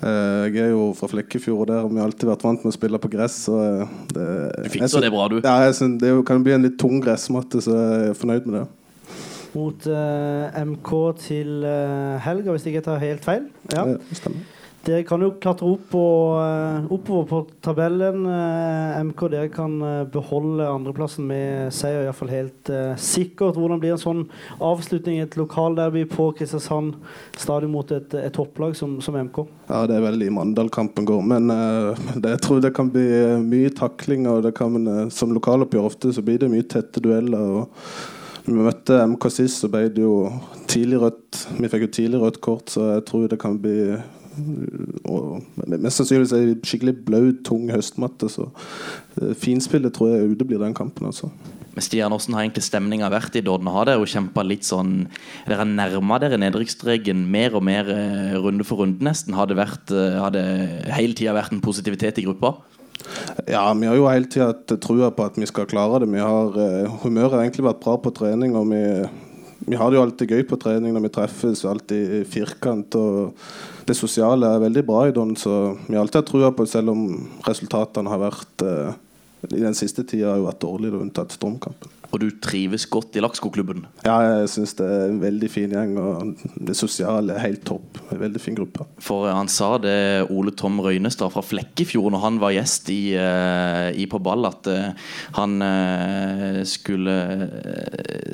[0.00, 2.76] Eh, jeg er jo fra Flekkefjord, og der har vi alltid vært vant med å
[2.76, 3.42] spille på gress.
[3.44, 4.26] Så eh, det,
[4.64, 5.38] Du fikser det bra, du.
[5.42, 8.60] Ja, jeg synes, det kan bli en litt tung gressmatte, så jeg er fornøyd med
[8.62, 8.66] det.
[9.56, 10.90] Mot uh, MK
[11.22, 13.46] til uh, helga, hvis jeg ikke tar helt feil.
[13.72, 13.86] Ja.
[13.86, 14.55] Ja, det stemmer.
[14.86, 16.00] Dere kan jo klatre opp på,
[16.38, 18.24] eh, oppover på tabellen.
[18.30, 23.58] eh, MK dere kan eh, beholde andreplassen med seier, iallfall helt sikkert.
[23.58, 24.22] Hvordan blir en sånn
[24.62, 26.94] avslutning i et lokalderby på Kristiansand
[27.34, 29.42] stadion mot et, et topplag som, som MK?
[29.66, 31.22] Ja, det er veldig Mandal-kampen går.
[31.34, 33.08] Men det, jeg tror det kan bli
[33.42, 34.28] mye takling.
[34.30, 37.66] Og det kan, som lokaloppgjør ofte så blir det mye tette dueller.
[38.46, 40.28] Og vi møtte MK sist, så ble det jo
[40.70, 41.46] tidlig rødt.
[41.58, 43.96] Vi fikk jo tidlig rødt kort, så jeg tror det kan bli
[45.06, 48.28] og, Mest sannsynligvis ei skikkelig blaut, tung høstmatte.
[48.32, 48.48] Så
[49.20, 51.08] eh, finspillet tror jeg uteblir den kampen.
[51.08, 51.30] altså.
[51.76, 53.68] Men Stian, hvordan har egentlig stemninga vært i Dodden?
[53.72, 54.94] Har dere kjempa litt sånn
[55.44, 59.36] Dere har nærma dere nedrykksstreken mer og mer eh, runde for runde, nesten?
[59.36, 60.46] Har det, vært, eh, har det
[60.96, 62.56] hele tida vært en positivitet i gruppa?
[63.46, 66.10] Ja, vi har jo hele tida hatt trua på at vi skal klare det.
[66.10, 66.56] Vi har,
[67.04, 68.56] humøret har egentlig vært bra på trening.
[68.56, 68.82] og vi,
[69.68, 72.96] vi har det jo alltid gøy på trening når vi treffes, alltid firkant.
[72.96, 73.36] og
[73.86, 76.90] Det sosiale er veldig bra i Don, så vi har alltid hatt trua på selv
[76.90, 77.04] om
[77.46, 78.96] resultatene har vært eh,
[79.46, 81.92] i den siste tida har jo vært dårlige, unntatt Stormkampen.
[82.16, 83.82] Og du trives godt i Lakskoklubben?
[84.06, 87.98] Ja, jeg syns det er en veldig fin gjeng, og det sosiale er helt topp.
[88.08, 88.86] En veldig fin gruppe.
[89.04, 93.00] For eh, han sa det, Ole Tom Røynestad fra Flekkefjord, når han var gjest i,
[93.20, 95.58] eh, i På ball, at eh, han
[96.68, 97.12] skulle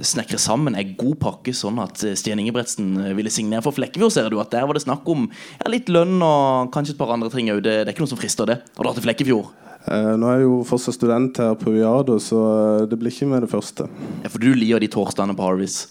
[0.05, 4.15] snekre sammen en god pakke, sånn at Stian Ingebretsen ville signere for Flekkefjord.
[4.15, 7.15] Ser du at Der var det snakk om ja, litt lønn og kanskje et par
[7.17, 7.65] andre ting òg.
[7.65, 8.61] Det, det er ikke noe som frister, det.
[8.77, 9.51] Har du hatt til Flekkefjord?
[9.83, 11.91] Eh, nå er jeg jo fortsatt student her på UiA,
[12.23, 13.89] så eh, det blir ikke med det første.
[14.23, 15.89] Ja, For du liker de torsdagene på Harvis?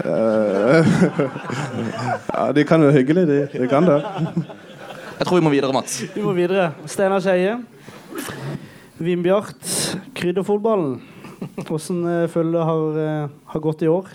[0.00, 0.88] Eh,
[2.38, 3.40] ja, de kan jo hyggelig, de.
[3.52, 3.98] De kan det.
[5.18, 5.98] Jeg tror vi må videre, Mats.
[6.14, 6.70] Vi må videre.
[6.88, 7.58] Steinar Skeie.
[9.00, 9.60] Vindbjart,
[10.16, 10.96] krydderfotballen.
[11.60, 14.08] Hvordan føler du har, eh, har gått i år?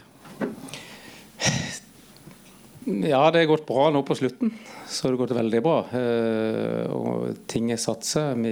[2.85, 4.51] Ja, det har gått bra nå på slutten.
[4.85, 5.79] Så har det gått veldig bra.
[5.97, 8.45] Eh, og ting er satt seg.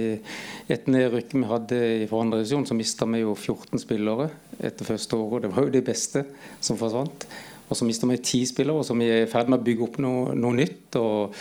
[0.66, 5.14] et nedrykk vi hadde i forandre divisjon, så mista vi jo 14 spillere etter første
[5.14, 5.46] året.
[5.46, 6.24] Det var jo de beste
[6.60, 7.28] som forsvant.
[7.68, 9.98] Og så mista vi 10 spillere, så vi er i ferd med å bygge opp
[10.02, 10.96] noe, noe nytt.
[10.98, 11.34] og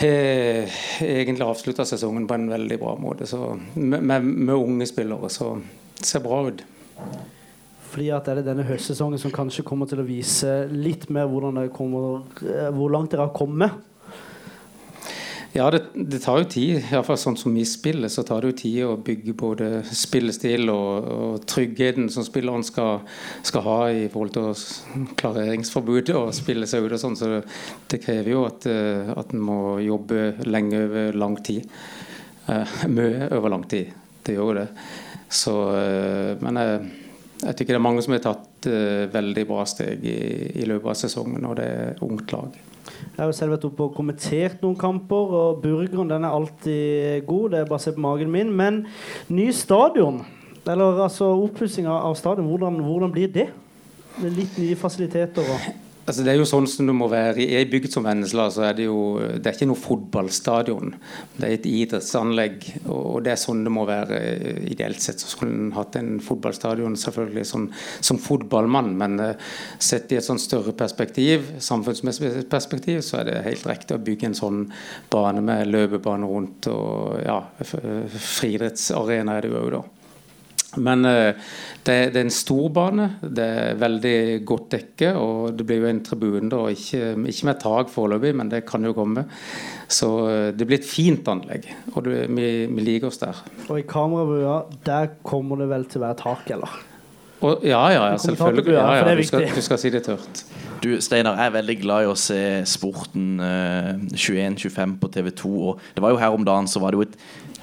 [0.00, 3.26] har egentlig avslutta sesongen på en veldig bra måte.
[3.26, 5.28] Så, med, med, med unge spillere.
[5.30, 5.60] Så
[5.98, 6.64] det ser bra ut.
[7.90, 11.30] Fordi at er det denne høstsesongen som kanskje kommer til å vise litt mer
[11.74, 13.86] kommer, eh, hvor langt dere har kommet?
[15.50, 16.76] Ja, det, det tar jo tid.
[16.92, 21.08] Iallfall sånn som vi spiller, så tar det jo tid å bygge både spillestil og,
[21.10, 23.00] og tryggheten som spilleren skal,
[23.42, 27.18] skal, ha i forhold til klareringsforbudet klareringsforbud og spille seg ut og sånn.
[27.18, 27.42] Så det,
[27.90, 31.66] det krever jo at, eh, at en må jobbe lenge over lang tid.
[32.46, 33.90] Eh, mye over lang tid.
[34.22, 34.68] Det gjør jo det.
[35.30, 37.09] Så, eh, men jeg,
[37.40, 40.18] jeg tykker det er mange som har tatt uh, veldig bra steg i,
[40.60, 42.58] i løpet av sesongen, og det er ungt lag.
[43.00, 47.26] Jeg har jo selv vært oppe og kommentert noen kamper, og burgeren den er alltid
[47.28, 47.52] god.
[47.52, 48.52] Det er bare å se på magen min.
[48.56, 48.82] Men
[49.32, 50.22] ny stadion,
[50.68, 53.48] eller altså oppussing av stadion, hvordan, hvordan blir det?
[54.20, 55.70] Med litt nye fasiliteter og
[56.10, 57.44] Altså Det er jo sånn som det må være.
[57.44, 60.96] I bygd som Vennesla så er det jo Det er ikke noe fotballstadion.
[61.36, 64.18] Det er et idrettsanlegg, og det er sånn det må være.
[64.72, 67.68] Ideelt sett så skulle en hatt en fotballstadion selvfølgelig som,
[68.02, 73.38] som fotballmann, men uh, sett i et sånn større perspektiv, samfunnsmessig perspektiv, så er det
[73.46, 74.66] helt riktig å bygge en sånn
[75.12, 79.99] bane med løpebane rundt, og ja, friidrettsarena er det jo òg, da.
[80.78, 81.32] Men uh,
[81.82, 83.06] det, det, er en stor bane.
[83.22, 85.14] Det er veldig godt dekke.
[85.18, 88.84] Og det blir jo en tribune, da, ikke, ikke med tak foreløpig, men det kan
[88.86, 89.26] jo komme.
[89.90, 91.66] Så uh, det blir et fint anlegg.
[91.94, 93.42] Og det, vi, vi, liker oss der.
[93.66, 96.78] Og i kamerabua, der kommer det vel til å være tak, eller?
[97.40, 98.74] Og, ja, ja, ja selvfølgelig.
[98.74, 100.42] Ja, ja, du, skal, du, skal, si det tørt.
[100.84, 105.52] Du, Steinar, jeg er veldig glad i å se Sporten uh, 21-25 på TV 2.
[105.70, 107.16] Og det var jo her om dagen så var det jo et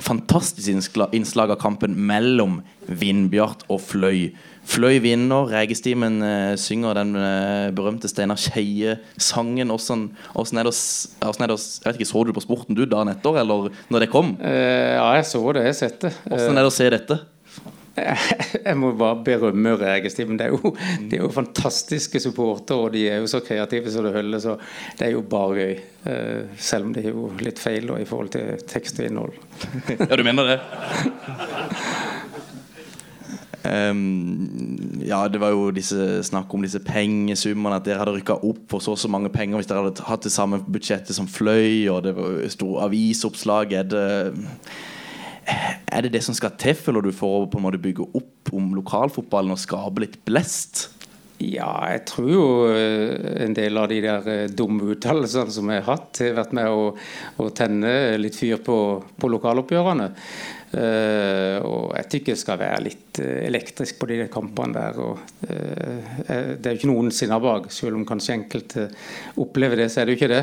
[0.03, 4.29] fantastisk innslag av kampen mellom Vindbjart og Fløy.
[4.67, 9.71] Fløy vinner, Regestimen uh, synger den uh, berømte Steinar Skeie-sangen.
[9.71, 10.75] Hvordan, hvordan, er det,
[11.21, 14.03] hvordan er det, jeg vet ikke, Så du på Sporten du dagen etter, eller når
[14.03, 14.36] det kom?
[14.41, 15.63] Uh, ja, jeg så det.
[15.67, 16.13] Jeg har sett det.
[16.27, 17.19] Hvordan er det å se dette?
[18.67, 20.38] Jeg må bare berømme Regestimen.
[20.39, 20.73] Det er jo,
[21.10, 24.43] de er jo fantastiske supportere, og de er jo så kreative som det holder.
[24.43, 24.57] Så
[24.99, 25.77] det er jo bare gøy.
[26.57, 29.36] Selv om det er jo litt feil da, i forhold til tekst og innhold.
[29.97, 30.60] Ja, du mener det?
[33.67, 37.79] Um, ja, det var jo disse snakk om disse pengesummene.
[37.79, 40.27] At dere hadde rykka opp for så og så mange penger hvis dere hadde hatt
[40.27, 41.88] det samme budsjettet som Fløy.
[41.91, 43.75] Og det var stor avisoppslag.
[43.81, 44.05] Er det,
[45.47, 48.53] er det det som skal til, føler du, for å på en måte bygge opp
[48.55, 50.88] om lokalfotballen og skape litt blest?
[51.38, 55.83] Ja, jeg tror jo eh, en del av de der eh, dumme uttalelsene som jeg
[55.83, 56.88] har hatt, har vært med å,
[57.38, 58.77] å tenne litt fyr på,
[59.17, 60.12] på lokaloppgjørene.
[60.67, 64.97] Uh, og jeg tykker det skal være litt elektrisk på de kampene der.
[64.99, 68.88] Og, uh, det er jo ikke noen sinner bak, selv om kanskje enkelte
[69.39, 70.41] opplever det, så er det jo ikke det.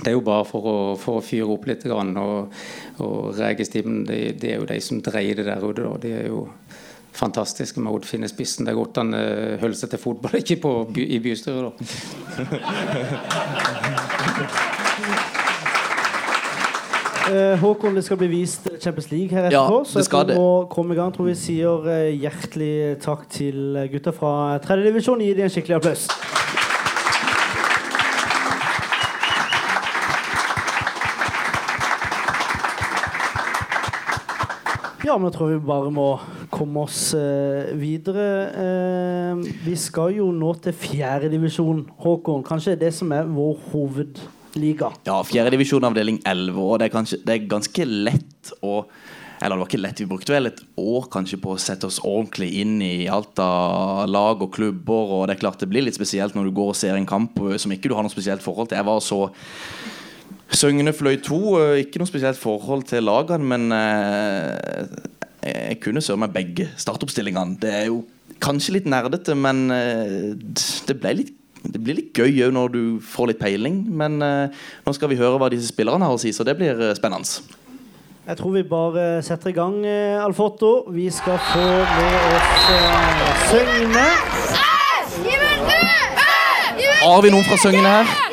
[0.00, 1.84] Det er jo bare for å, for å fyre opp litt.
[1.86, 2.54] Grann, og,
[3.02, 5.82] og Regestimen det, det, er jo de som dreier det der ute.
[5.82, 6.46] Det De er jo
[7.12, 8.66] fantastiske med Odd Finne spissen.
[8.66, 9.12] Det er godt han
[9.60, 11.72] holder seg til fotball, ikke på, i bystyret, da.
[17.28, 19.82] Uh, Håkon, det skal bli vist Champions League her etterpå.
[19.84, 21.12] Ja, så jeg må komme i gang.
[21.14, 25.22] tror vi sier uh, hjertelig takk til gutta fra tredjedivisjon.
[25.22, 26.08] Gi dem en skikkelig applaus.
[35.02, 36.06] Ja, men jeg tror vi bare må
[36.52, 38.26] komme oss uh, videre.
[38.54, 42.44] Uh, vi skal jo nå til fjerdedivisjon, Håkon.
[42.46, 44.92] Kanskje det som er vår hovedliga?
[45.08, 46.54] Ja, fjerdedivisjon avdeling 11.
[46.54, 48.84] Og det er, kanskje, det er ganske lett å
[49.42, 51.96] eller det var ikke lett, vi brukte vel et år kanskje på å sette oss
[52.06, 55.16] ordentlig inn i alt av lag og klubber.
[55.16, 57.40] Og det er klart det blir litt spesielt når du går og ser en kamp
[57.58, 58.78] som ikke du har noe spesielt forhold til.
[58.78, 59.18] Jeg var så
[60.52, 61.38] Søgne fløy to.
[61.80, 64.86] Ikke noe spesielt forhold til lagene, men eh,
[65.48, 67.58] jeg kunne søren meg begge startoppstillingene.
[67.62, 68.02] Det er jo
[68.42, 70.34] kanskje litt nerdete, men eh,
[70.88, 74.94] det ble litt det blir litt gøy òg når du får litt peiling, men nå
[74.96, 77.22] skal vi høre hva disse spillerne har å si, så det blir spennende.
[78.26, 79.76] Jeg tror vi bare setter i gang,
[80.24, 80.72] Alfotto.
[80.90, 82.66] Vi skal få med oss
[83.52, 84.04] Søgne.
[87.06, 88.31] Har vi noen fra Søgne her?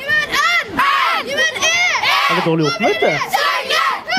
[2.40, 3.08] Er det vet du.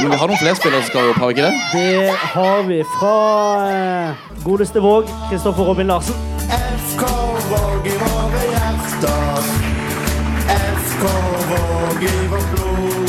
[0.02, 1.54] Men vi har noen flere spillere som skal opp, har vi ikke det?
[1.72, 3.14] Det har vi fra
[4.44, 6.14] godeste Våg, Kristoffer Robin Larsen.
[6.48, 7.04] FK
[7.52, 9.48] Våg i våre hjerter.
[10.85, 11.06] FK
[11.52, 13.09] Våg i vårt blod.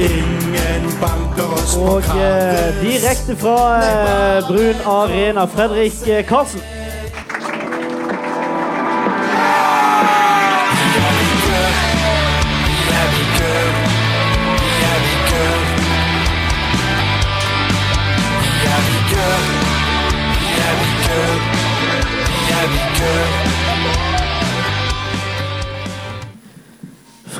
[0.00, 3.56] Ingen banker oss på Og eh, direkte fra
[3.86, 6.79] eh, Brun Arena, Fredrik eh, Karlsen.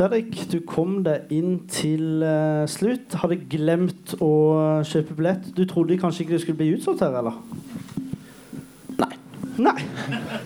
[0.00, 3.18] Fredrik, du kom deg inn til uh, slutt.
[3.20, 4.30] Hadde glemt å
[4.88, 5.50] kjøpe billett.
[5.52, 7.34] Du trodde kanskje ikke det skulle bli utsolgt her, eller?
[8.96, 9.10] Nei.
[9.60, 9.74] Nei.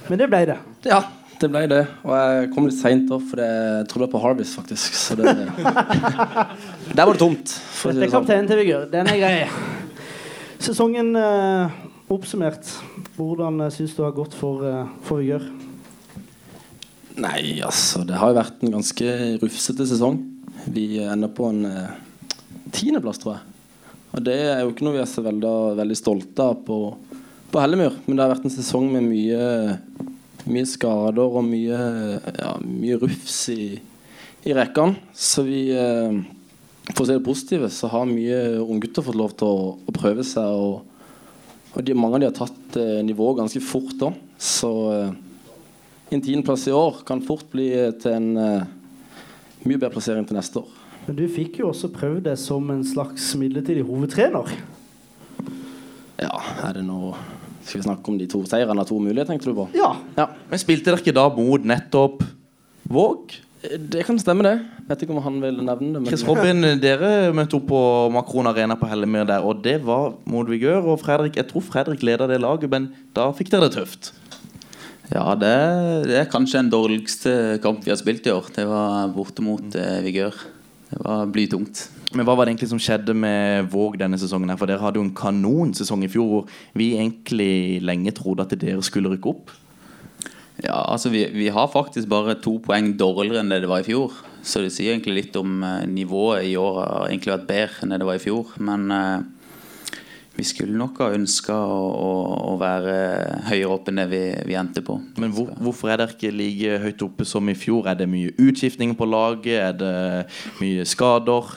[0.08, 0.56] Men det ble det.
[0.90, 0.98] Ja,
[1.38, 1.78] det ble det.
[2.02, 4.98] Og jeg kom litt seint opp, for jeg trodde på Harvest, faktisk.
[4.98, 5.36] Så det
[6.98, 7.54] Der var det tomt.
[7.54, 8.10] Dette er sånn.
[8.16, 8.88] kapteinen til Vigør.
[8.90, 9.36] Den er grei.
[10.66, 11.78] Sesongen uh,
[12.10, 12.74] oppsummert.
[13.14, 15.46] Hvordan uh, syns du har gått for, uh, for Vigør?
[17.14, 20.18] Nei, altså Det har jo vært en ganske rufsete sesong.
[20.74, 21.92] Vi ender på en eh,
[22.74, 23.52] tiendeplass, tror jeg.
[24.14, 26.80] Og det er jo ikke noe vi er så veldig, veldig stolte av på,
[27.50, 27.96] på Hellemyr.
[28.06, 29.46] Men det har vært en sesong med mye
[30.50, 31.78] mye skader og mye,
[32.36, 33.74] ja, mye rufs i,
[34.44, 34.98] i rekkene.
[35.16, 36.22] Så vi eh,
[36.90, 40.24] For å si det positive, så har mye unggutter fått lov til å, å prøve
[40.26, 40.44] seg.
[40.44, 40.82] Og,
[41.72, 44.12] og de, mange av de har tatt eh, nivået ganske fort da.
[44.36, 45.14] Så eh,
[46.14, 47.68] en tiendeplass i år kan fort bli
[48.02, 48.66] til en eh,
[49.64, 50.68] mye bedre plassering til neste år.
[51.06, 54.54] Men du fikk jo også prøvd deg som en slags midlertidig hovedtrener.
[56.22, 57.16] Ja, er det noe
[57.64, 59.64] Skal vi snakke om de to seirene av to muligheter, tenkte du på?
[59.76, 59.94] Ja.
[60.50, 62.20] Men spilte dere ikke da mot nettopp
[62.92, 63.38] Våg?
[63.64, 64.58] Det kan stemme, det.
[64.90, 66.00] Vet ikke om han vil nevne det.
[66.02, 67.80] men- Chris Robin, dere møtte opp på
[68.12, 70.84] Makron Arena på Hellemyr der, og det var mot Vigør.
[70.84, 74.12] Og Fredrik, jeg tror Fredrik leda det laget, men da fikk dere det tøft.
[75.12, 75.54] Ja, det,
[76.08, 78.48] det er kanskje den dårligste kamp vi har spilt i år.
[78.54, 80.38] Det var borte mot eh, Vigør.
[80.88, 81.88] Det var blytungt.
[82.14, 84.52] Men hva var det egentlig som skjedde med Våg denne sesongen?
[84.52, 84.58] her?
[84.60, 88.84] For dere hadde jo en kanonsesong i fjor hvor vi egentlig lenge trodde at dere
[88.86, 89.52] skulle rykke opp.
[90.62, 93.88] Ja, altså vi, vi har faktisk bare to poeng dårligere enn det det var i
[93.88, 94.14] fjor.
[94.46, 97.94] Så det sier egentlig litt om eh, nivået i år har egentlig vært bedre enn
[97.94, 98.54] det det var i fjor.
[98.62, 99.24] Men eh,
[100.34, 102.14] vi skulle nok ha ønska å, å,
[102.50, 102.94] å være
[103.46, 104.96] høyere oppe enn det vi, vi endte på.
[105.22, 107.86] Men hvor, hvorfor er dere ikke like høyt oppe som i fjor?
[107.90, 109.54] Er det mye utskiftninger på laget?
[109.60, 109.94] Er det
[110.58, 111.52] mye skader?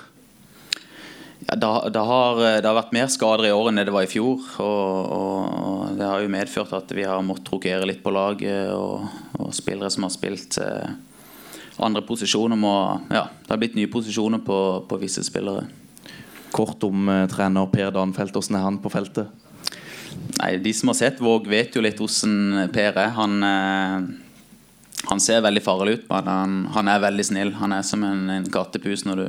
[1.47, 4.05] Ja, det, det, har, det har vært mer skader i år enn det det var
[4.05, 4.45] i fjor.
[4.61, 8.69] Og, og, og det har jo medført at vi har måttet rokere litt på laget.
[8.77, 9.09] Og,
[9.41, 10.93] og spillere som har spilt eh,
[11.81, 12.77] andre posisjoner må
[13.09, 15.65] Ja, det har blitt nye posisjoner på, på visse spillere.
[16.55, 18.35] Kort om eh, trener Per Danfelt.
[18.35, 19.27] Hvordan er han på feltet?
[20.37, 23.11] Nei, De som har sett Våg, vet jo litt hvordan Per er.
[23.17, 27.53] Han, eh, han ser veldig farlig ut, men han, han er veldig snill.
[27.61, 29.27] Han er som en, en kattepus når du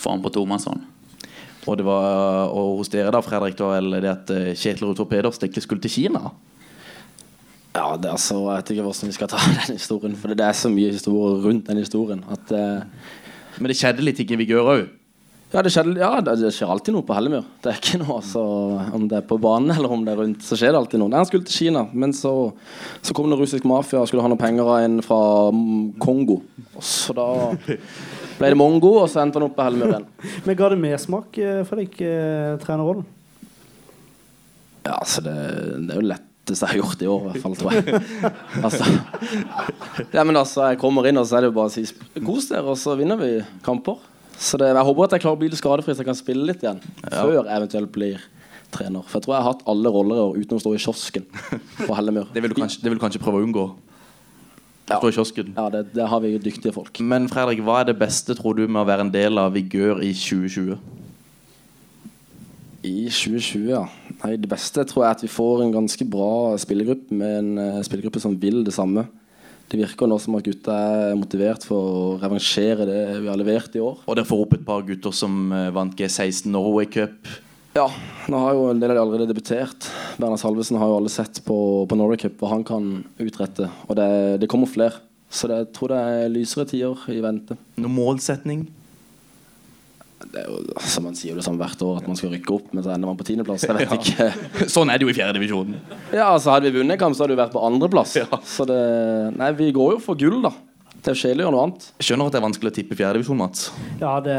[0.00, 0.86] får han på tomannshånd.
[1.68, 5.08] Og det var og hos dere, da, Fredrik, da, eller det at eh, Kjetil Rutor
[5.10, 6.30] Pedersen ikke skulle til Kina?
[7.70, 10.46] Ja, det er altså, Jeg vet ikke hvordan vi skal ta den historien, for det
[10.46, 12.24] er så mye historier rundt den historien.
[12.32, 14.88] At, eh, Men det skjedde litt ikke i Vigør òg?
[15.50, 17.42] Ja, det, skjer, ja det, skjer alltid noe på Hellemyr.
[17.58, 18.42] Det er ikke noe så,
[18.94, 21.10] Om det er på banen eller om det er rundt, så skjer det alltid noe.
[21.10, 22.32] Nei, Han skulle til Kina, men så,
[23.02, 25.18] så kom det russisk mafia og skulle ha noen penger av en fra
[26.02, 26.38] Kongo.
[26.78, 27.26] Så da
[28.38, 30.06] ble det mongo, og så endte han opp på Hellemyr igjen.
[30.46, 33.08] Men ga det mersmak eh, for deg, eh, trenerrollen?
[34.86, 35.34] Ja, altså det,
[35.82, 38.00] det er jo letteste jeg har gjort i år, i hvert fall, tror jeg.
[38.66, 38.86] altså,
[40.14, 41.84] ja, men altså, jeg kommer inn, og så er det jo bare å si
[42.24, 43.34] kos dere, og så vinner vi
[43.66, 44.00] kamper.
[44.40, 46.46] Så det, jeg håper at jeg klarer å bli litt skadefri, så jeg kan spille
[46.48, 46.78] litt igjen.
[47.04, 47.20] Ja.
[47.20, 48.22] Før jeg eventuelt blir
[48.72, 49.04] trener.
[49.04, 51.26] For jeg tror jeg har hatt alle roller i år uten å stå i kiosken
[51.84, 52.30] på Hellemyr.
[52.34, 53.66] Det vil du kanskje, det vil du kanskje prøve å unngå?
[54.90, 55.52] Stå i kiosken?
[55.54, 56.98] Ja, det, det har vi dyktige folk.
[57.04, 60.00] Men Fredrik, hva er det beste, tror du, med å være en del av Vigør
[60.02, 60.80] i 2020?
[62.88, 63.84] I 2020, ja.
[64.22, 67.50] Nei, det beste tror jeg er at vi får en ganske bra spillergruppe med en
[67.60, 69.04] uh, spillergruppe som vil det samme.
[69.70, 73.76] Det virker nå som at gutta er motivert for å revansjere det vi har levert
[73.78, 74.00] i år.
[74.02, 77.30] Og dere får opp et par gutter som eh, vant G16 Norway Cup.
[77.78, 77.84] Ja,
[78.26, 79.86] nå har jo en del av de allerede debutert.
[80.18, 82.90] Bernhard Salvesen har jo alle sett på, på Norway Cup hva han kan
[83.22, 83.70] utrette.
[83.86, 84.10] Og det,
[84.42, 84.98] det kommer flere.
[85.30, 87.54] Så det, jeg tror det er lysere tider i vente.
[87.78, 88.66] Noen målsetning?
[90.20, 92.66] Det er jo som man sier det sånn hvert år at man skal rykke opp,
[92.76, 93.64] men så ender man på tiendeplass.
[93.64, 94.28] Jeg vet Ja.
[94.28, 94.68] ikke.
[94.70, 95.78] Sånn er det jo i fjerdedivisjonen.
[96.12, 98.18] Ja, altså Hadde vi vunnet en kamp, så hadde vi vært på andreplass.
[98.52, 98.80] Så det
[99.40, 100.52] Nei, vi går jo for gull, da.
[101.00, 101.84] Det er jo kjedelig å gjøre noe annet.
[102.04, 103.62] Skjønner at det er vanskelig å tippe fjerdedivisjon, Mats.
[104.02, 104.36] Ja, det,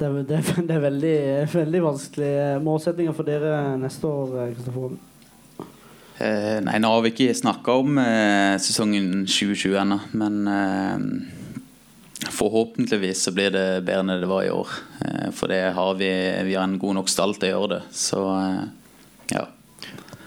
[0.00, 1.14] det, det, det er veldig,
[1.54, 2.32] veldig vanskelig.
[2.66, 4.96] Målsetninger for dere neste år, Kristoffer?
[6.18, 11.04] Eh, nei, nå har vi ikke snakka om eh, sesongen 2020 ennå, men eh,
[12.26, 14.72] forhåpentligvis så blir det bedre enn det var i år.
[15.04, 16.10] Eh, for det har vi,
[16.48, 17.82] vi har en god nok stall til å gjøre det.
[17.94, 18.64] Så eh,
[19.36, 19.44] ja.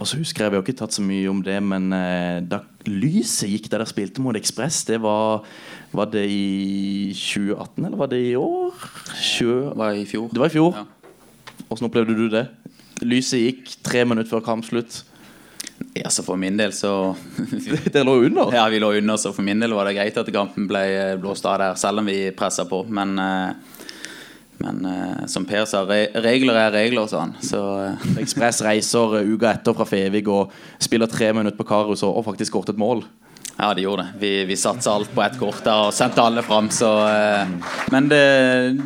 [0.01, 2.63] Og så husker jeg, Vi har ikke tatt så mye om det, men eh, da
[2.87, 5.45] lyset gikk da dere spilte mot Ekspress, det var
[5.91, 8.71] Var det i 2018, eller var det i år?
[9.19, 9.69] 20...
[9.73, 10.29] Det var i fjor.
[10.31, 10.77] Det var i fjor?
[11.67, 12.45] Åssen opplevde du det?
[13.03, 15.01] Lyset gikk tre minutter før kampslutt.
[15.93, 17.15] Ja, så for min del så
[17.91, 18.53] Dere lå under?
[18.55, 20.83] Ja, vi lå under, så for min del var det greit at kampen ble
[21.21, 22.83] blåst av der, selv om vi pressa på.
[22.89, 23.79] Men, eh,
[24.61, 27.35] men eh, som Per sa, regler er regler, sa han.
[27.43, 32.05] Så eh, Ekspress reiser eh, uka etter fra Fevik og spiller tre minutter på Karus
[32.07, 33.05] og, faktisk skåret et mål.
[33.57, 34.19] Ja, det gjorde det.
[34.21, 36.71] Vi, vi satsa alt på ett kort der og sendte alle fram.
[36.73, 38.25] Så, eh, men det,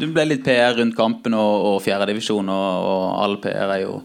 [0.02, 4.00] det ble litt PR rundt kampen og, og fjerdedivisjon, og, og all PR er jo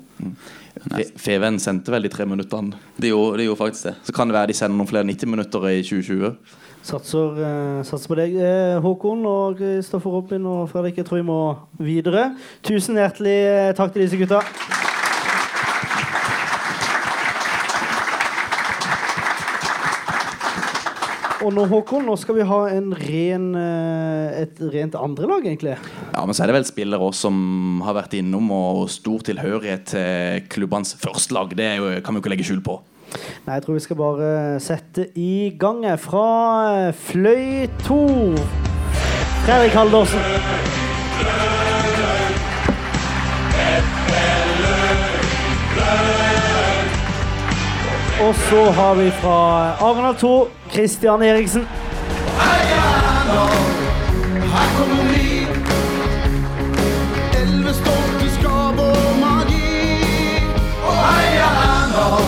[0.88, 2.72] Fe- Feven sendte vel de tre minuttene.
[3.00, 3.94] Det gjorde, de gjorde faktisk det.
[4.08, 6.36] Så kan det være de sender noen flere 90 minutter i 2020.
[6.82, 10.96] Satser, eh, satser på deg, eh, Håkon og Kristoffer Robin og Fredrik.
[10.96, 11.40] Jeg tror vi må
[11.78, 12.30] videre.
[12.64, 14.40] Tusen hjertelig eh, takk til disse gutta.
[21.40, 25.76] Og nå, Håkon, nå skal vi ha en ren, eh, et rent andrelag, egentlig.
[26.12, 29.86] Ja, men så er det vel spillere også som har vært innom og stor tilhørighet
[29.94, 31.56] til klubbenes førstelag.
[31.56, 32.76] Det jo, kan vi jo ikke legge skjul på.
[33.46, 34.28] Nei, jeg tror vi skal bare
[34.62, 36.26] sette i gang fra
[36.90, 38.02] eh, Fløy 2.
[39.46, 40.79] Fredrik Haldorsen.
[48.20, 49.36] Og så har vi fra
[49.80, 51.68] Arendal 2 Christian Eriksen.
[54.52, 55.46] Her kommer vi.
[57.42, 58.48] Elleve stolte
[59.20, 59.70] magi.
[60.86, 62.22] Og heia Arendal.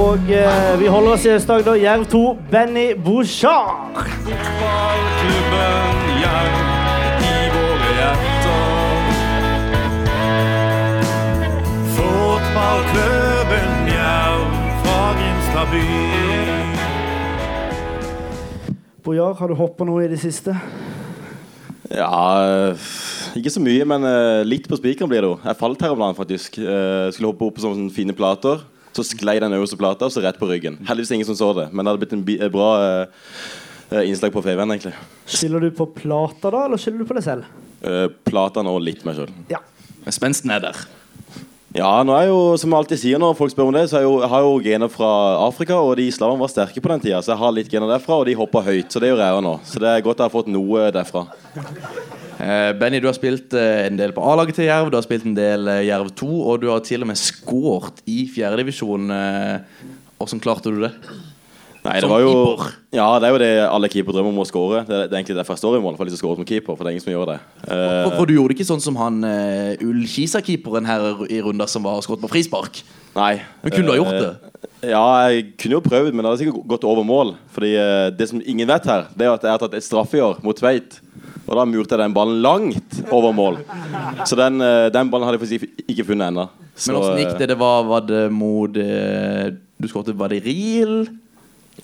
[0.00, 1.74] Og eh, vi holder oss i Øst-Agder.
[1.74, 3.76] Jerv 2 Benny Bouchard.
[3.96, 6.56] Fotballklubben Jerv
[7.20, 8.58] i våre hjerter.
[11.96, 13.23] Fotballklubben
[15.12, 15.80] Grimstad by.
[19.04, 20.54] Bojar, har du hoppa noe i det siste?
[21.92, 22.08] Ja
[22.72, 22.86] øh,
[23.36, 25.36] Ikke så mye, men øh, litt på spikeren blir det jo.
[25.44, 26.56] Jeg falt her om dagen, faktisk.
[26.56, 28.64] Uh, skulle hoppe opp på sånne fine plater.
[28.96, 30.80] Så sklei den øverste plata, og så rett på ryggen.
[30.88, 32.70] Heldigvis ingen som så det, men det hadde blitt en bra
[34.06, 34.94] innslag på FVN, egentlig.
[35.26, 37.48] Skylder du på plata, da, eller skylder du på deg selv?
[38.24, 39.34] Platene og litt meg sjøl.
[39.50, 39.58] Ja.
[40.14, 40.78] Spensten er der.
[41.74, 44.12] Ja, nå er jo, som jeg alltid sier når folk spør om det, så jo,
[44.22, 45.08] jeg har jo gener fra
[45.42, 48.20] Afrika, og de slavene var sterke på den tida, så jeg har litt gener derfra,
[48.20, 49.54] og de hopper høyt, så det gjør jeg òg nå.
[49.66, 51.24] Så det er godt jeg har fått noe derfra.
[52.38, 55.26] Eh, Benny, du har spilt eh, en del på A-laget til Jerv, du har spilt
[55.26, 59.10] en del eh, Jerv 2, og du har til og med skåret i fjerdedivisjon.
[59.18, 59.90] Eh,
[60.22, 60.94] Åssen klarte du det?
[61.84, 62.74] Nei, det Som var jo keeper.
[62.96, 64.78] Ja, det er jo det alle keepere drømmer om å skåre.
[64.88, 66.78] Det, det er egentlig derfor jeg står i mål, for å skåre som keeper.
[66.78, 67.38] For det er ingen som gjør det.
[67.66, 71.84] Eh, For, for du gjorde ikke sånn som han uh, Ullkisa-keeperen her i runda som
[71.84, 72.80] var skåret på frispark?
[73.14, 73.34] Nei.
[73.62, 74.32] Men kunne du ha gjort det?
[74.32, 74.50] Eh,
[74.94, 77.34] Ja, jeg kunne jo prøvd, men det hadde sikkert gått over mål.
[77.52, 80.18] Fordi eh, det som ingen vet her, det er at jeg har tatt et straffe
[80.18, 80.98] i år mot Tveit.
[81.44, 83.58] Og da murte jeg den ballen langt over mål.
[84.24, 86.46] Så den, eh, den ballen hadde jeg faktisk ikke funnet ennå.
[86.88, 87.50] Men åssen gikk det?
[87.52, 91.04] Det var, var det mot eh, Du skåret Var det Riel?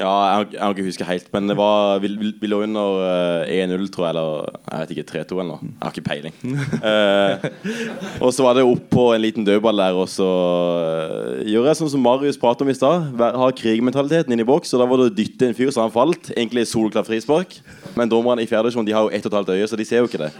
[0.00, 3.02] Ja, jeg, har kan ikke huske helt, men det var, vi, vi, vi lå under
[3.44, 5.64] eh, 1-0, tror jeg, eller jeg vet ikke, 3-2 eller.
[5.66, 6.36] Jeg har ikke peiling.
[6.80, 7.44] uh,
[8.24, 11.80] og så var det opp på en liten dødball der, og så uh, gjør jeg
[11.82, 13.10] sånn som Marius pratet om i stad.
[13.20, 15.92] Har krigmentaliteten inn i boks, og da var det å dytte en fyr så han
[15.92, 16.32] falt.
[16.32, 17.58] Egentlig solklart frispark,
[17.98, 19.88] men dommerne i fjerde divisjon de har jo ett og et halvt øye, så de
[19.90, 20.32] ser jo ikke det.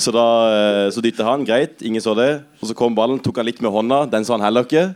[0.00, 2.30] Så da uh, så dytta han, greit, ingen så det.
[2.62, 4.88] Og så kom ballen, tok han litt med hånda, den så han heller ikke.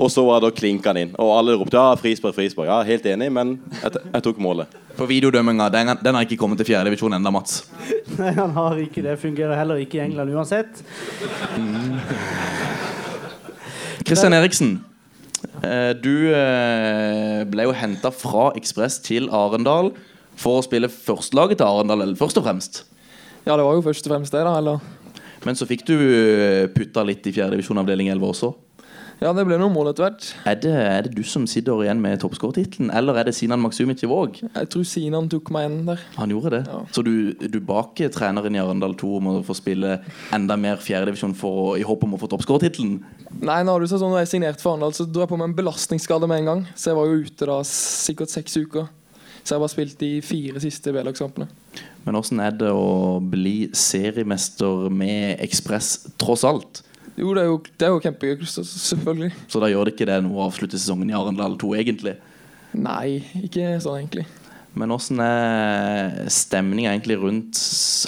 [0.00, 1.14] Og så var det å klinka han inn.
[1.20, 2.68] Og alle ropte ja, frispark, frispark.
[2.68, 4.72] Ja, helt enig, men jeg, jeg tok målet.
[4.96, 7.66] For videodømminga, den, den har ikke kommet til fjerdedivisjon ennå, Mats.
[8.20, 9.18] Nei, han har ikke det.
[9.20, 10.80] Fungerer heller ikke i England uansett.
[14.06, 14.78] Kristian Eriksen,
[15.60, 19.92] eh, du eh, ble jo henta fra Ekspress til Arendal
[20.40, 22.84] for å spille førstelaget til Arendal, eller først og fremst.
[23.44, 24.56] Ja, det var jo først og fremst det, da.
[24.58, 24.80] Eller?
[25.46, 28.54] Men så fikk du eh, putta litt i fjerdedivisjon avdeling 11 også.
[29.16, 30.26] Ja, det ble noen mål etter hvert.
[30.44, 34.02] Er det, er det du som sitter igjen med toppskårertittelen, eller er det Sinan Maksumic
[34.04, 34.42] i Våg?
[34.44, 36.02] Jeg tror Sinan tok meg igjen der.
[36.18, 36.60] Han gjorde det.
[36.92, 39.96] Så du, du baker treneren i Arendal 2 om å få spille
[40.36, 41.32] enda mer fjerdedivisjon
[41.80, 42.98] i håp om å få toppskårertittelen?
[43.40, 45.40] Nei, nå har du sagt sånn, når jeg signerte for Arendal, så dro jeg på
[45.40, 46.64] meg en belastningsskade med en gang.
[46.76, 48.92] Så jeg var jo ute da sikkert seks uker.
[49.46, 51.46] Så jeg har bare spilt de fire siste B-lagskampene.
[52.04, 56.82] Men åssen er det å bli seriemester med Ekspress, tross alt?
[57.16, 59.30] Jo, det er jo, det er jo kjempegøy, selvfølgelig.
[59.48, 62.16] Så da gjør det ikke det noe å avslutte sesongen i Arendal 2, egentlig?
[62.76, 64.26] Nei, ikke sånn egentlig.
[64.76, 67.60] Men åssen er stemninga egentlig rundt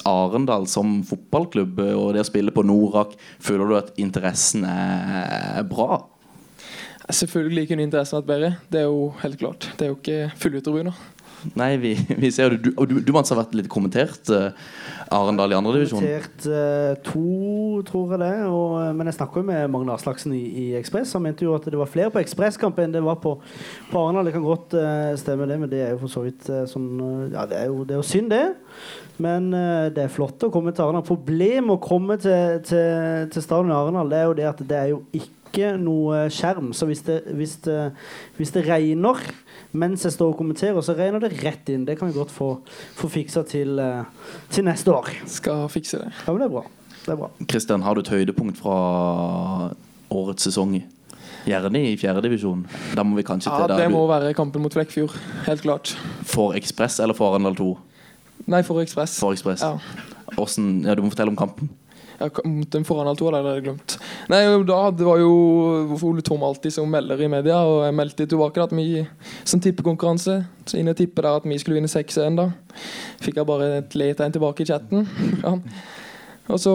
[0.08, 3.14] Arendal som fotballklubb og det å spille på Norak?
[3.40, 6.02] Føler du at interessen er bra?
[7.08, 8.50] Selvfølgelig kunne interessen vært bedre.
[8.68, 9.70] Det er jo helt klart.
[9.78, 11.00] Det er jo ikke fulle tribuner.
[11.58, 12.60] Nei, vi, vi ser jo det.
[12.66, 14.50] Du, og du, du Mats, har vært litt kommentert uh,
[15.14, 16.02] Arendal i andredivisjon.
[16.02, 18.32] Kommentert uh, to, tror jeg det.
[18.48, 21.14] Og, eh, men jeg snakka med Magne Aslaksen i, i Ekspress.
[21.16, 23.36] Han mente jo at det var flere på ekspresskamp enn det var på,
[23.92, 24.28] på Arendal.
[24.28, 26.88] Det kan godt uh, stemme, det, men det er jo for så vidt sånn
[27.32, 28.44] Ja, det er jo, det er jo synd, det.
[29.18, 31.06] Men det er flott å komme til Arendal.
[31.06, 34.92] Problemet med å komme til, til, til stadion Arendal, er jo det at det er
[34.92, 35.37] jo ikke
[35.80, 36.72] noe skjerm.
[36.76, 37.78] Så hvis det, hvis det,
[38.38, 39.20] hvis det regner
[39.76, 41.84] mens jeg står og kommenterer, så regner det rett inn.
[41.88, 42.54] Det kan vi godt få,
[42.98, 44.04] få fiksa til, eh,
[44.54, 45.10] til neste år.
[45.28, 46.12] Skal fikse det.
[46.24, 46.64] Ja, men det er bra.
[47.04, 47.30] Det er bra.
[47.48, 48.78] Kristian, har du et høydepunkt fra
[50.10, 50.78] årets sesong?
[51.48, 52.64] Gjerne i fjerdedivisjon.
[52.96, 55.14] Da må vi kanskje Ja, til det må du være kampen mot Flekkfjord.
[55.46, 55.94] Helt klart.
[56.28, 57.68] For Ekspress eller for Arendal 2?
[58.48, 59.18] Nei, for Ekspress.
[59.20, 59.62] For Ekspress.
[59.64, 59.78] Ja.
[60.34, 61.70] Hvordan, ja, du må fortelle om kampen.
[62.18, 63.94] Den foran Arendal 2, det hadde jeg glemt.
[64.32, 65.34] Nei, da var jo
[66.08, 69.04] Ole Tom alltid som melder i media, og jeg meldte tilbake at vi
[69.46, 72.40] som tippekonkurranse så inn og tippe der at vi skulle vinne 6-1.
[72.40, 72.48] da
[73.22, 75.06] Fikk jeg bare et letegn tilbake i chatten.
[75.44, 75.54] Ja.
[76.48, 76.72] Og så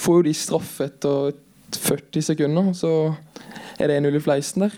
[0.00, 1.34] får jo de straffe etter
[1.76, 3.12] 40 sekunder, så
[3.76, 4.76] er det 1-0 i fleisen der.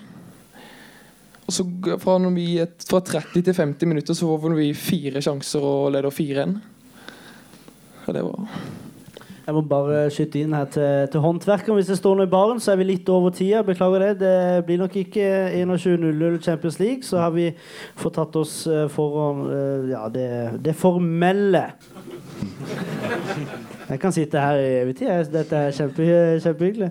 [1.44, 1.66] Og så
[2.02, 6.56] fra, et, fra 30 til 50 minutter så får vi fire sjanser og leder 4-1.
[8.06, 8.58] Og det var
[9.44, 11.76] Jeg må bare skyte inn her til, til håndverkeren.
[11.76, 13.60] Hvis det står noe i baren, så er vi litt over tida.
[13.66, 14.12] Beklager det.
[14.22, 15.26] Det blir nok ikke
[15.60, 17.04] 21-0 Champions League.
[17.04, 17.50] Så har vi
[18.00, 20.28] fått tatt oss eh, foran eh, ja, det,
[20.64, 21.66] det formelle.
[23.90, 25.28] Jeg kan sitte her i evig tid.
[25.34, 26.06] Dette er kjempe,
[26.46, 26.90] kjempehyggelig.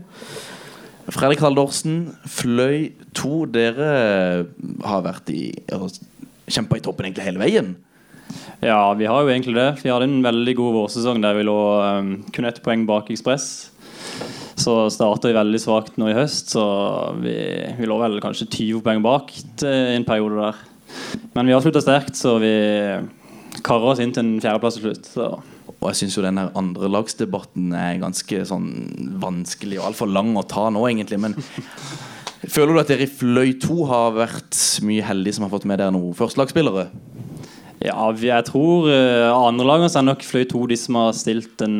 [1.09, 3.31] Fredrik Haldorsen, Fløy 2.
[3.57, 3.89] Dere
[4.85, 5.47] har vært i
[6.53, 7.73] kjempa i toppen egentlig hele veien.
[8.63, 9.69] Ja, vi har jo egentlig det.
[9.83, 13.47] Vi hadde en veldig god vårsesong der vi lå um, kun ett poeng bak Ekspress.
[14.55, 16.63] Så starta vi veldig svakt nå i høst, så
[17.19, 17.33] vi,
[17.75, 20.61] vi lå vel kanskje 20 poeng bak til en periode der.
[21.33, 22.53] Men vi avslutta sterkt, så vi
[23.65, 25.11] karer oss inn til en fjerdeplass til slutt.
[25.11, 25.27] Så.
[25.73, 28.69] Og jeg syns jo den andrelagsdebatten er ganske sånn
[29.19, 31.19] vanskelig og altfor lang å ta nå, egentlig.
[31.25, 31.35] Men
[32.55, 35.83] føler du at dere i Fløy 2 har vært mye heldige som har fått med
[35.83, 36.87] dere noen førstelagsspillere?
[37.83, 41.73] Ja, jeg tror uh, andre lagene er nok Fløy 2 de som har stilt den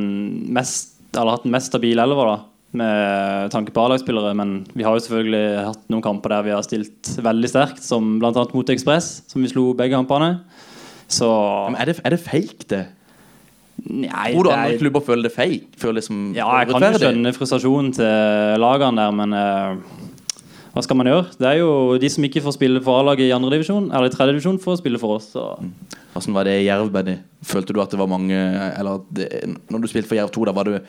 [0.54, 2.36] mest Eller hatt den mest stabile elva, da.
[2.74, 4.34] Med tanke på A-lagsspillere.
[4.36, 8.16] Men vi har jo selvfølgelig hatt noen kamper der vi har stilt veldig sterkt, som
[8.20, 8.34] bl.a.
[8.34, 10.40] mot Ekspress, som vi slo begge kampene.
[11.06, 11.30] Så
[11.70, 12.82] Men er det, er det fake, det?
[13.84, 15.78] Nei, Tror du det andre er- klubber føler det fake?
[15.78, 20.03] Føler det som Ja, jeg kan jo skjønne frustrasjonen til lagene der, men eh,
[20.74, 21.28] hva skal man gjøre?
[21.38, 24.14] Det er jo de som ikke får spille for A-laget i andre divisjon, eller i
[24.14, 25.28] tredje divisjon, får spille for oss.
[25.36, 25.44] Så.
[26.16, 27.20] Hvordan var det i Jerv, Benny?
[27.46, 29.26] Følte du at det var mange Eller at det,
[29.68, 30.80] når du spilte for Jerv 2, da var det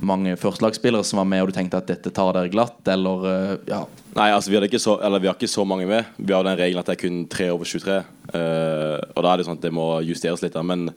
[0.00, 3.54] mange førstelagsspillere som var med, og du tenkte at dette tar dere glatt, eller eh,
[3.70, 3.80] ja?
[4.18, 6.10] Nei, altså vi, hadde ikke så, eller, vi har ikke så mange med.
[6.18, 7.98] Vi har den regelen at det er kun tre over 23.
[8.32, 10.56] Uh, og da er det sånn at det må justeres litt.
[10.56, 10.64] Da.
[10.66, 10.88] Men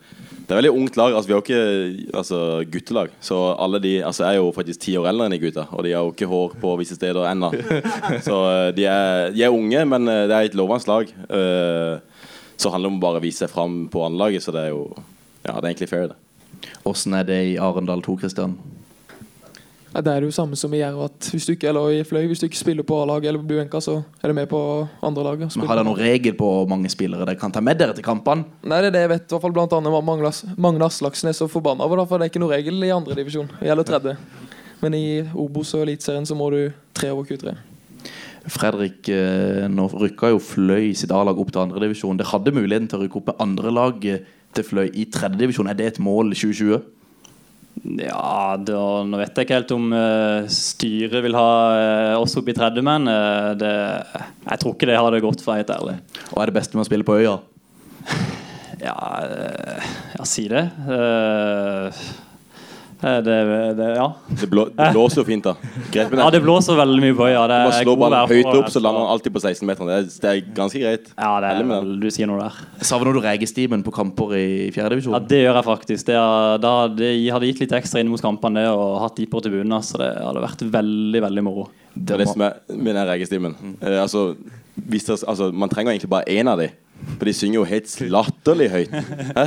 [0.52, 1.14] det er veldig ungt lag.
[1.16, 2.38] altså Vi har jo ikke altså,
[2.68, 3.12] guttelag.
[3.24, 5.64] Så alle de altså, er jo faktisk ti år eldre enn de gutta.
[5.72, 7.54] Og de har jo ikke hår på visse steder ennå.
[8.28, 11.14] Så eh, de er, de er unge, men eh, det er et lovende lag.
[11.40, 12.28] Eh,
[12.60, 14.84] så handler det om bare å vise seg fram på annetlaget, så det er jo
[15.42, 16.68] Ja, det er egentlig fair, det.
[16.86, 18.60] Åssen er det i Arendal 2, Kristian?
[19.92, 21.02] Ja, det er det jo samme som i Jerv.
[21.04, 23.60] at Hvis du ikke eller i Fløy, hvis du ikke spiller på A-laget eller blir
[23.60, 24.60] benka, så er du med på
[25.04, 25.40] andre lag.
[25.44, 28.06] Men Har dere noen regel på hvor mange spillere dere kan ta med dere til
[28.06, 28.48] kampene?
[28.64, 29.26] Nei, det er det jeg vet.
[29.28, 32.32] I hvert fall blant annet var Magne Aslaksen er så forbanna over, for det er
[32.32, 33.52] ikke noen regel i andre divisjon.
[33.60, 34.16] Gjelder tredje.
[34.82, 36.62] Men i Obos og Eliteserien så må du
[36.96, 37.58] tre over Q3.
[38.50, 42.18] Fredrik, eh, nå rykka jo Fløy sitt A-lag opp til andredivisjon.
[42.18, 44.24] Dere hadde muligheten til å rykke opp med andre lag eh,
[44.56, 45.70] til Fløy i tredjedivisjon.
[45.70, 46.82] Er det et mål 2020?
[47.82, 52.52] Ja, da, nå vet jeg ikke helt om uh, styret vil ha uh, oss opp
[52.52, 53.72] i tredje, men eh, det,
[54.46, 55.96] jeg tror ikke det hadde gått, for å være helt ærlig.
[56.30, 57.40] Hva er det beste med å spille på Øya?
[58.82, 60.64] Ja, eh, ja si det.
[60.90, 62.04] Eh,
[63.02, 63.36] det,
[63.78, 64.06] det ja.
[64.30, 65.56] Det, blå, det blåser jo fint, da.
[65.92, 66.24] Greit med det.
[66.24, 67.40] ja, det blåser veldig mye på øya.
[67.50, 67.58] Ja.
[67.72, 69.90] Er slår ballen høyt opp, så lander han alltid på 16-meteren.
[69.90, 71.10] Det, det er ganske greit.
[71.18, 72.60] Ja, det er med vel, du sier noe der.
[72.86, 75.18] Savner du regestimen på kamper i fjerdedivisjon?
[75.18, 76.08] Ja, det gjør jeg faktisk.
[76.12, 79.42] Det, er- da, det hadde gitt litt ekstra inn mot kampene og hatt de på
[79.42, 79.80] tribunen.
[79.82, 81.68] Så det hadde vært veldig veldig moro.
[81.96, 83.56] Det er det som er med den regestimen.
[83.82, 84.32] Eh, altså,
[84.76, 86.70] hvis det, altså, man trenger egentlig bare én av de
[87.18, 88.92] For de synger jo helt latterlig høyt.
[89.38, 89.46] Hæ?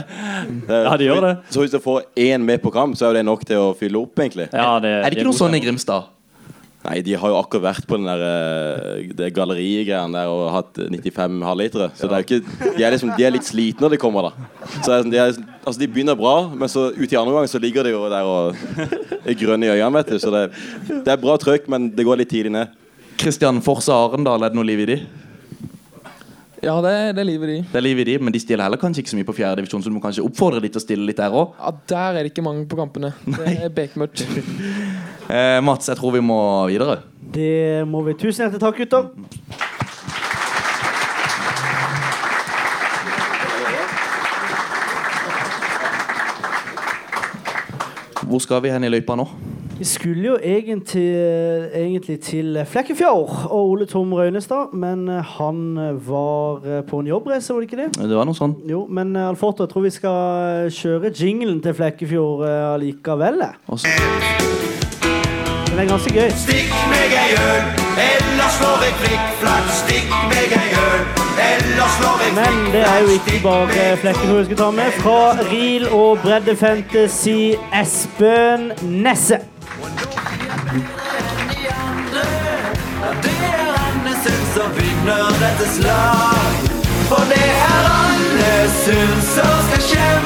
[0.69, 1.35] Ja, de gjør det.
[1.55, 3.69] Så hvis du får én med på kamp, så er jo det nok til å
[3.79, 4.49] fylle opp, egentlig.
[4.51, 6.11] Ja, det, Er det ikke noe sånn i Grimstad?
[6.85, 10.81] Nei, de har jo akkurat vært på den der eh, det gallerigreiene der og hatt
[10.83, 11.87] 95 halvlitere.
[11.97, 14.29] Så det er jo ikke De er liksom De er litt slitne når de kommer,
[14.29, 14.49] da.
[14.83, 17.49] Så det er, de, er, altså, de begynner bra, men så ut i andre gang
[17.49, 18.61] så ligger de jo der og
[19.25, 20.21] er grønne i øynene, vet du.
[20.21, 20.45] Så det,
[20.93, 22.77] det er bra trøkk, men det går litt tidlig ned.
[23.17, 24.99] Kristian Forse Arendal, er det noe liv i de?
[26.65, 27.65] Ja, det, det er livet i de.
[27.73, 29.83] Det er liv i de, men de stiller heller kanskje ikke så mye på fjerdedivisjon,
[29.85, 31.57] så du må kanskje oppfordre de til å stille litt der òg.
[31.61, 33.13] Ja, Der er det ikke mange på kampene.
[33.25, 34.25] Det er bekmørkt.
[35.31, 36.99] Eh, Mats, jeg tror vi må videre.
[37.35, 38.13] Det må vi.
[38.21, 39.09] Tusen hjertelig takk, gutter.
[48.25, 49.27] Hvor skal vi hen i løypa nå?
[49.75, 51.09] Vi skulle jo egentlig,
[51.75, 55.65] egentlig til Flekkefjord og Ole Tom Røynestad, men eh, han
[56.07, 57.89] var eh, på en jobbreise, var det ikke det?
[57.99, 58.55] Det var noe sånn.
[58.71, 63.43] Jo, men eh, Alforto, jeg tror vi skal kjøre jinglen til Flekkefjord eh, allikevel.
[63.49, 64.74] jeg.
[65.75, 66.31] Men det er ganske gøy.
[66.39, 67.63] Stikk meg ei øl,
[67.99, 69.71] ellers slår jeg flikkflakk.
[69.79, 71.01] Stikk meg ei øl,
[71.47, 74.93] ellers slår jeg Men det er jo ikke bare flekken vi skal ta med.
[75.01, 75.17] Fra
[75.49, 77.41] Reel og Bredde Fantasy,
[77.81, 79.41] Espen Nesse.
[84.55, 86.71] som vinner dette slag.
[87.11, 90.24] For det er Annesund som skal kjempe.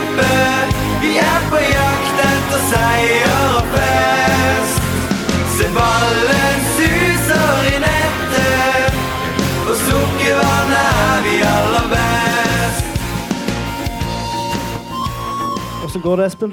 [15.99, 16.53] Åssen går det, Espen?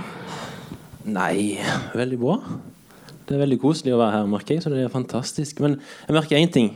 [1.13, 1.59] Nei,
[1.93, 2.39] veldig bra.
[3.29, 4.63] Det er veldig koselig å være her, merker jeg.
[4.63, 5.59] Så det er fantastisk.
[5.61, 5.75] Men
[6.07, 6.71] jeg merker én ting,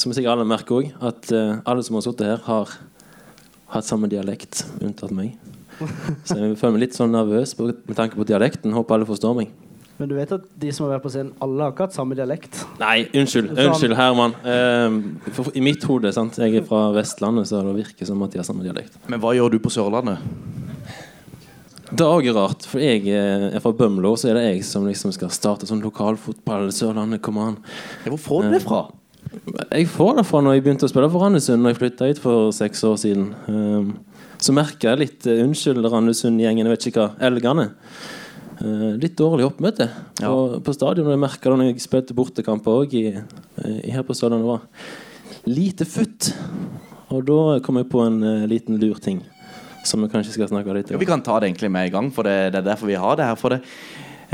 [0.00, 0.88] som sikkert alle merker òg.
[1.04, 2.72] At eh, alle som har sittet her, har
[3.74, 5.36] hatt samme dialekt, unntatt meg.
[6.24, 8.72] Så jeg føler meg litt sånn nervøs på, med tanke på dialekten.
[8.72, 9.52] Håper alle forstår meg.
[10.00, 12.16] Men du vet at de som har vært på scenen, alle har ikke hatt samme
[12.16, 12.64] dialekt?
[12.80, 13.52] Nei, unnskyld.
[13.52, 13.64] Sånn.
[13.66, 14.38] Unnskyld, Herman.
[14.48, 16.40] Uh, for, I mitt hode, sant?
[16.40, 18.96] jeg er fra Vestlandet, så det virker som at de har samme dialekt.
[19.12, 20.24] Men hva gjør du på Sørlandet?
[21.96, 24.84] Det er òg rart, for jeg eh, er fra Bømlo, så er det jeg som
[24.84, 26.68] liksom skal starte sånn lokalfotball.
[26.74, 27.54] Sørlandet, kom an.
[28.04, 28.80] Hvor får du det fra?
[29.70, 32.20] Jeg får det fra når jeg begynte å spille for Randesund Når jeg flytta hit
[32.22, 33.24] for seks år siden.
[33.50, 33.88] Um,
[34.40, 37.28] så merker jeg litt uh, Unnskyld, Randesund-gjengen, jeg vet ikke hva.
[37.30, 37.70] Elgene.
[38.96, 39.84] Litt dårlig oppmøte
[40.22, 40.30] Ja.
[40.30, 41.10] på, på stadion.
[41.12, 44.64] Jeg merka det når jeg spilte bortekamper òg her på Sørlandet.
[45.44, 46.30] lite futt.
[47.12, 49.20] Og da kom jeg på en liten lur ting
[49.86, 50.96] som vi kanskje skal snakke litt om.
[50.96, 52.98] Ja, vi kan ta det egentlig med i gang, for det, det er derfor vi
[53.00, 53.38] har det her.
[53.40, 53.62] For det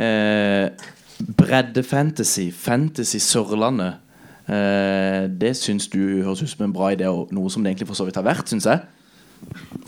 [0.01, 0.91] eh,
[1.23, 4.01] Bredde-fantasy, Fantasy Sørlandet,
[4.49, 7.91] eh, det syns du høres ut som en bra idé, og noe som det egentlig
[7.93, 8.83] for så vidt har vært, syns jeg.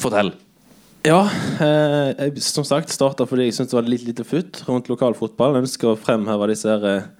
[0.03, 0.35] Fortell.
[1.05, 1.27] Ja,
[1.61, 5.59] eh, jeg, som sagt starta fordi jeg syntes det var litt lite futt rundt lokalfotball.
[5.59, 7.11] Jeg ønsker å fremheve disse her, eh,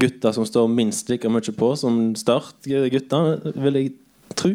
[0.00, 3.20] gutta som står minst like mye på som Start-gutta,
[3.60, 3.92] vil jeg
[4.34, 4.54] tro.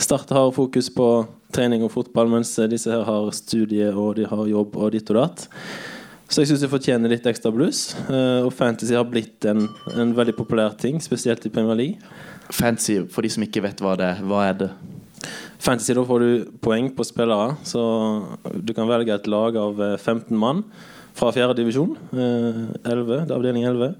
[0.00, 1.08] Start har fokus på
[1.54, 5.20] trening og fotball, mens disse her har studie og de har jobb og ditt og
[5.22, 5.46] datt.
[6.28, 7.92] Så jeg syns de fortjener litt ekstra bluss.
[8.08, 12.14] Eh, og fantasy har blitt en, en veldig populær ting, spesielt i Premier League.
[12.50, 14.70] Fancy, for de som ikke vet hva det er, hva er det?
[15.62, 17.54] Fantasy, da får du poeng på spillere.
[17.64, 17.80] Så
[18.60, 20.64] du kan velge et lag av eh, 15 mann
[21.14, 21.94] fra fjerde divisjon.
[22.16, 23.94] eh, 11, det er avdeling 11.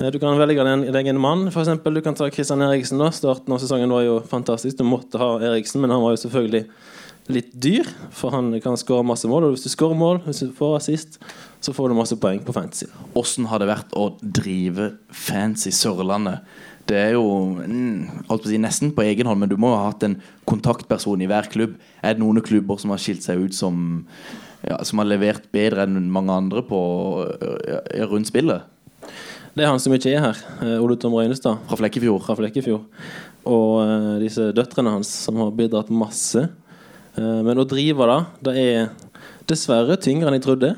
[0.00, 1.48] Eh, Du kan velge deg en, mann.
[1.50, 2.98] For eksempel, du kan ta Kristian Eriksen.
[2.98, 4.76] da Starten av sesongen var jo fantastisk.
[4.78, 6.66] Du måtte ha Eriksen, men han var jo selvfølgelig
[7.28, 7.88] litt dyr.
[8.12, 9.48] For han kan skåre masse mål.
[9.48, 11.18] Og hvis du skårer mål, hvis du får assist,
[11.60, 12.86] så får du masse poeng på fantasy.
[13.16, 16.44] Åssen har det vært å drive Fancy Sørlandet?
[16.86, 17.24] Det er jo
[17.58, 21.24] mm, på si, nesten på egen hånd, men du må jo ha hatt en kontaktperson
[21.24, 21.74] i hver klubb.
[21.98, 24.06] Er det noen klubber som har skilt seg ut som
[24.62, 26.78] ja, Som har levert bedre enn mange andre på
[28.06, 28.75] rundt spillet?
[29.56, 30.40] Det er han som ikke er her.
[30.60, 31.62] eh, Ole Tom Røynestad.
[31.64, 32.26] Fra Flekkefjord.
[32.26, 32.82] Fra Flekkefjord.
[33.48, 36.42] Og eh, disse døtrene hans, som har bidratt masse.
[37.16, 38.90] Eh, men å drive det, det er
[39.48, 40.74] dessverre tyngre enn jeg trodde.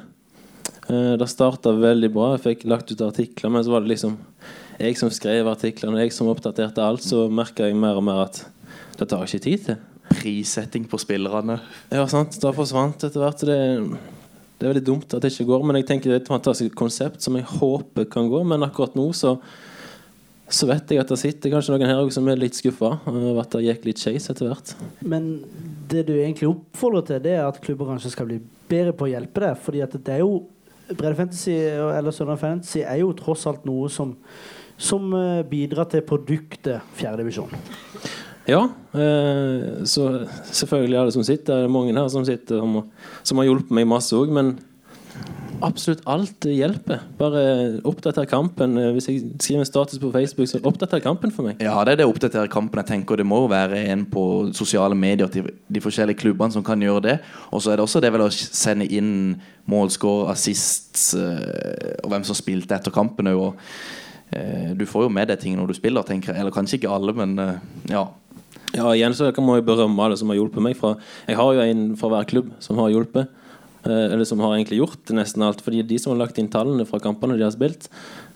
[0.88, 2.30] Det starta veldig bra.
[2.36, 4.14] Jeg fikk lagt ut artikler, men så var det liksom
[4.78, 7.02] jeg som skrev artiklene, jeg som oppdaterte alt.
[7.04, 8.38] Så merka jeg mer og mer at
[8.96, 9.82] det tar ikke tid til.
[10.14, 11.58] Prissetting på spillerne.
[11.92, 12.38] Ja, sant.
[12.40, 13.44] Det forsvant etter hvert.
[13.44, 13.58] Det,
[14.58, 16.74] det er veldig dumt at det ikke går, men jeg tenker det er et fantastisk
[16.78, 18.42] konsept som jeg håper kan gå.
[18.48, 19.36] Men akkurat nå så
[20.48, 23.52] så vet jeg at det sitter kanskje noen her som er litt skuffa over at
[23.52, 24.70] det gikk litt skeis etter hvert.
[25.04, 25.42] Men
[25.92, 28.38] det du egentlig oppfordrer til, det er at klubber kanskje skal bli
[28.70, 29.58] bedre på å hjelpe deg.
[29.60, 30.46] Fordi at det er jo
[30.88, 34.14] Bredde Fantasy eller Søndre Fantasy er jo tross alt noe som,
[34.80, 37.52] som eh, bidrar til produktet fjerdedivisjon.
[38.48, 38.62] Ja,
[38.96, 40.08] eh, så
[40.48, 41.54] selvfølgelig det som sitter.
[41.60, 42.64] Det er mange her som sitter
[43.22, 44.54] som, har hjulpet meg masse òg, men
[45.64, 47.02] absolutt alt hjelper.
[47.18, 47.42] Bare
[47.88, 48.78] oppdater kampen.
[48.78, 51.60] Eh, Hvis jeg skriver en status på Facebook, så oppdater kampen for meg.
[51.60, 52.80] Ja, det er det oppdatere kampen.
[52.80, 56.64] Jeg tenker Det må jo være en på sosiale medier til de forskjellige klubbene som
[56.64, 57.18] kan gjøre det.
[57.52, 62.24] Og så er det også det vel å sende inn målscore, assist eh, og hvem
[62.24, 63.28] som spilte etter kampen.
[63.28, 66.40] Eh, du får jo med deg ting når du spiller, tenker jeg.
[66.40, 68.06] Eller kanskje ikke alle, men ja.
[68.76, 70.76] Ja, igjen så må jeg berømme alle som har hjulpet meg.
[70.78, 70.94] Fra,
[71.28, 73.30] jeg har jo en fra hver klubb som har hjulpet.
[73.84, 75.62] Eh, eller som har egentlig gjort nesten alt.
[75.64, 77.88] Fordi de som har lagt inn tallene fra kampene de har spilt.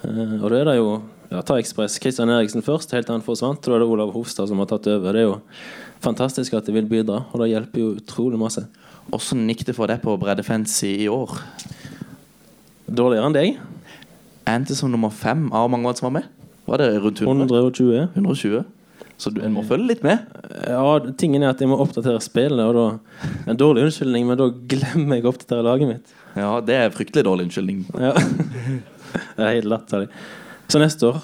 [0.07, 0.95] Eh, og da er det jo
[1.33, 1.99] ja, Ta Ekspress.
[2.03, 3.61] Kristian Eriksen først, helt til han forsvant.
[3.64, 5.12] Og da er det Olav Hofstad som har tatt over.
[5.12, 5.39] Det er jo
[6.05, 8.64] fantastisk at de vil bidra, og det hjelper jo utrolig masse.
[9.11, 11.35] Hvordan gikk det for deg på Bredde Fancy i år?
[12.87, 13.59] Dårligere enn deg.
[14.49, 16.30] Endte som nummer fem av mange som var med?
[16.66, 17.49] Var det rundt 100?
[17.49, 18.09] 120.
[18.14, 18.62] 120.
[19.22, 20.24] Så du, en må følge litt med?
[20.66, 20.82] Ja,
[21.18, 25.20] tingen er at jeg må oppdatere spillet, og da En dårlig unnskyldning, men da glemmer
[25.20, 26.14] jeg å oppdatere laget mitt.
[26.34, 27.84] Ja, det er fryktelig dårlig unnskyldning.
[28.02, 28.12] Ja.
[29.36, 30.08] det er helt latterlig.
[30.72, 31.20] Så neste år,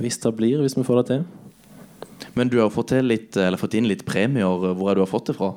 [0.00, 3.76] hvis det blir, hvis vi får det til Men du har fått, litt, eller fått
[3.76, 4.48] inn litt premier.
[4.48, 5.52] Hvor har du har fått det fra?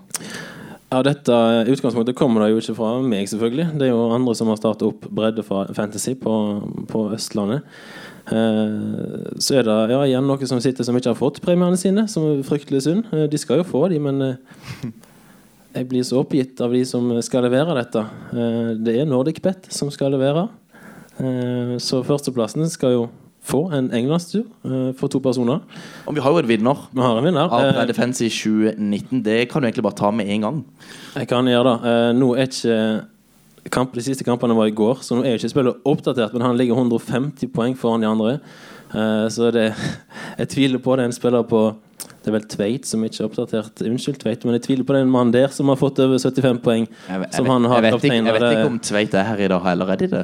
[0.88, 3.72] Ja, dette utgangspunktet kommer det jo ikke fra meg, selvfølgelig.
[3.80, 6.36] Det er jo andre som har startet opp bredde fra fantasy på,
[6.92, 7.68] på Østlandet.
[8.28, 12.08] Eh, så er det ja, igjen noen som sitter som ikke har fått premiene sine,
[12.12, 13.08] som er fryktelig synd.
[13.16, 14.90] Eh, de skal jo få de, men eh,
[15.78, 18.02] jeg blir så oppgitt av de som skal levere dette.
[18.82, 20.48] Det er NordicBet som skal levere.
[21.82, 23.04] Så førsteplassen skal jo
[23.46, 24.48] få en englandstur
[24.98, 25.62] for to personer.
[26.10, 26.82] Og vi har jo en vinner.
[26.90, 27.54] Vi har en vinner.
[27.54, 29.22] Av Play Defense i 2019.
[29.26, 30.60] Det kan du egentlig bare ta med en gang.
[31.20, 31.94] Jeg kan gjøre det.
[32.18, 32.80] Nå er ikke
[33.74, 36.34] kamp, De siste kampene var i går, så nå er jo ikke spillet oppdatert.
[36.36, 38.38] Men han ligger 150 poeng foran de andre.
[38.94, 39.72] Uh, så det,
[40.42, 41.62] jeg tviler på det er en spiller på
[41.98, 43.84] Det er vel Tveit som ikke er oppdatert.
[43.88, 46.20] Unnskyld, Tveit, men jeg tviler på det er en mann der som har fått over
[46.20, 46.88] 75 poeng.
[47.08, 49.44] Jeg, vet- som han har jeg, vet ikke, jeg vet ikke om Tveit er her
[49.46, 50.24] i dag heller, er de det?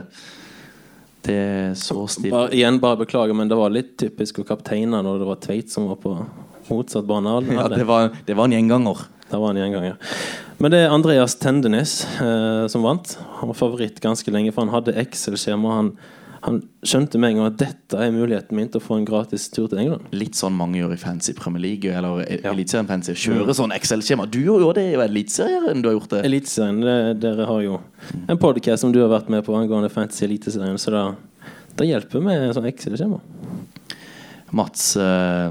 [1.24, 2.34] Det er så stilig.
[2.36, 5.72] Bare, igjen, bare beklager, men det var litt typisk å kapteine når det var Tveit
[5.72, 6.18] som var på
[6.68, 7.38] motsatt bane.
[7.56, 9.06] Ja, det var, det var en gjenganger.
[9.34, 9.96] Det var en gjenganger.
[10.62, 13.16] Men det er Andreas Tendenes eh, som vant.
[13.40, 15.72] Han var favoritt ganske lenge, for han hadde Excel-skjema.
[15.80, 15.90] Han,
[16.44, 19.48] han skjønte med en gang at dette er muligheten min til å få en gratis
[19.50, 20.06] tur til England.
[20.14, 22.52] Litt sånn mange gjør i Fancy Premier League eller e- Ja.
[22.54, 23.16] Eliteserien Fancy.
[23.18, 23.58] Kjøre Mm.
[23.58, 24.30] sånn Excel-skjema.
[24.30, 25.82] Du gjorde jo det i Eliteserien.
[25.82, 26.22] Du har gjort det.
[26.30, 27.80] Eliteserien, dere har jo
[28.30, 31.04] en podcast som du har vært med på angående Fancy Eliteserien, så da,
[31.76, 33.20] da hjelper med sånn Excel-skjema.
[34.54, 35.50] Mats, eh,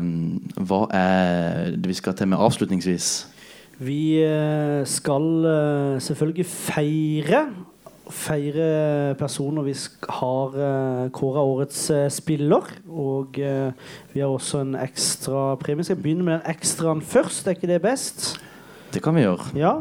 [0.63, 3.25] hva er det vi skal til med avslutningsvis?
[3.79, 7.47] Vi eh, skal eh, selvfølgelig feire
[8.13, 9.73] Feire personer vi
[10.19, 12.67] har uh, kåra årets eh, spiller.
[12.89, 13.73] Og eh,
[14.13, 15.85] vi har også en ekstra premie.
[15.85, 17.47] Skal jeg begynne med den ekstraen først?
[17.47, 18.35] Er ikke det best?
[18.93, 19.49] Det kan vi gjøre.
[19.57, 19.79] Ja.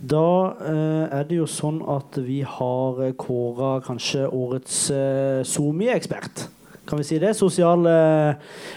[0.00, 0.26] Da
[0.66, 6.48] eh, er det jo sånn at vi har kåra kanskje årets uh, SoMe-ekspert.
[6.90, 7.36] Kan vi si det?
[7.38, 7.92] Sosiale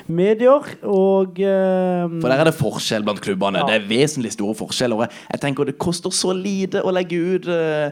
[0.08, 0.68] medier.
[0.86, 3.64] Og eh, For der er det forskjell blant klubbene.
[3.64, 3.68] Ja.
[3.72, 5.08] Det er vesentlig store forskjeller.
[5.32, 7.92] Jeg- tenker Det koster så lite å legge ut eh,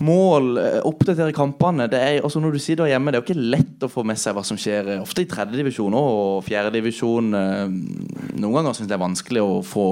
[0.00, 1.88] mål, eh, oppdatere kampene.
[1.90, 4.18] Det er, også når du sitter hjemme, det er jo ikke lett å få med
[4.18, 4.88] seg hva som skjer.
[4.96, 7.30] eh, Ofte i tredjedivisjon og fjerdedivisjon.
[7.32, 9.86] Noen ganger syns jeg det er vanskelig å få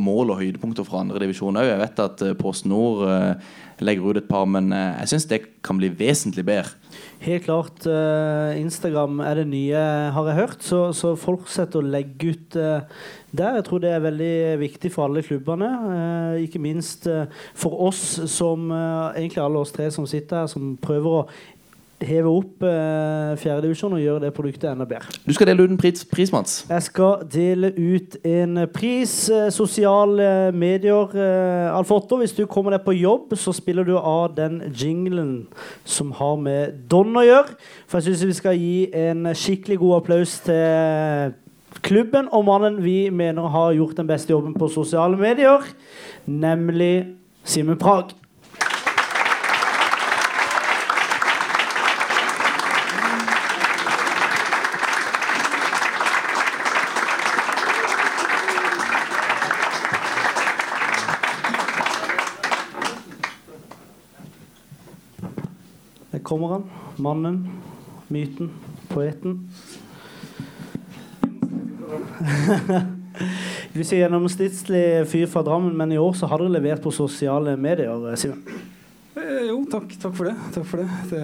[0.00, 1.68] mål og høydepunkter fra andre divisjon òg.
[1.70, 3.52] Jeg vet at eh, Post Nord eh,
[3.84, 6.76] legger ut et par, men eh, jeg syns det kan bli vesentlig bedre.
[7.24, 7.86] Helt klart.
[7.88, 10.62] eh, Instagram er det nye, har jeg hørt.
[10.62, 12.84] Så, så fortsett å legge ut eh,
[13.38, 13.54] der.
[13.60, 15.70] Jeg tror det er veldig viktig for alle klubbene.
[15.94, 20.46] eh, ikke minst eh, for oss som eh, egentlig alle oss tre som sitter her,
[20.46, 21.26] som prøver å
[22.04, 25.14] heve opp eh, fjerdedivisjon og gjøre det produktet enda bedre.
[25.24, 26.56] Du skal dele ut en pris, pris Mats.
[26.68, 29.14] Jeg skal dele ut en pris.
[29.30, 31.14] eh, Sosiale medier.
[31.14, 35.46] eh, Alf Otto, hvis du kommer deg på jobb, så spiller du av den jinglen
[35.84, 37.56] som har med Don å gjøre.
[37.86, 41.32] For jeg syns vi skal gi en skikkelig god applaus til
[41.84, 45.64] klubben og mannen vi mener har gjort den beste jobben på sosiale medier,
[46.26, 47.06] nemlig
[47.44, 48.14] Simen Prag.
[66.24, 66.62] Kommer han.
[66.96, 67.50] Mannen,
[68.08, 68.48] myten,
[68.88, 69.50] poeten.
[73.74, 77.54] Du sier gjennomsnittlig fyr fra Drammen, men i år så har dere levert på sosiale
[77.58, 78.42] medier, Simen.
[79.14, 80.34] Eh, jo, takk, takk for det.
[80.54, 80.88] Takk for det.
[81.12, 81.22] det.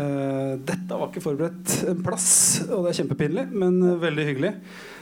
[0.68, 2.30] Dette var ikke forberedt en plass,
[2.68, 4.52] og det er kjempepinlig, men eh, veldig hyggelig.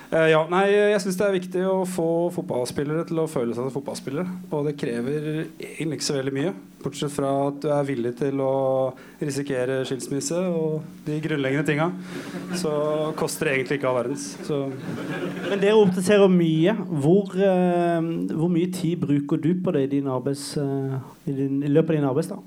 [0.08, 3.66] Eh, ja, nei, jeg syns det er viktig å få fotballspillere til å føle seg
[3.66, 4.24] som fotballspillere.
[4.56, 5.26] Og det krever
[5.60, 8.54] egentlig ikke så veldig mye, bortsett fra at du er villig til å
[9.20, 11.90] risikere skilsmisse og de grunnleggende tinga.
[12.56, 12.72] Så
[13.20, 14.30] koster det egentlig ikke all verdens.
[14.46, 14.62] Så
[15.50, 16.72] Men dere oppdaterer mye.
[16.88, 20.96] Hvor, uh, hvor mye tid bruker du på det i, din arbeids, uh,
[21.28, 22.46] i, din, i løpet av din arbeidsdag?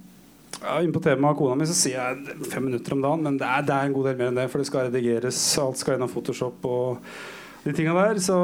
[0.64, 3.45] Ja, Inn på temaet kona mi så sier jeg fem minutter om dagen, men det
[3.45, 4.47] er, det er en god del mer enn det.
[4.49, 7.14] For det skal redigeres, alt skal gjennom Photoshop og
[7.66, 8.22] de tinga der.
[8.24, 8.38] Så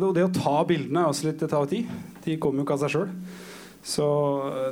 [0.00, 1.90] det, å ta bildene er også litt, det tar tid.
[2.24, 3.10] De kommer jo ikke av seg sjøl.
[3.84, 4.04] Så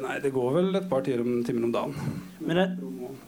[0.00, 1.96] nei, det går vel et par timer om, timer om dagen.
[2.40, 2.66] Men det,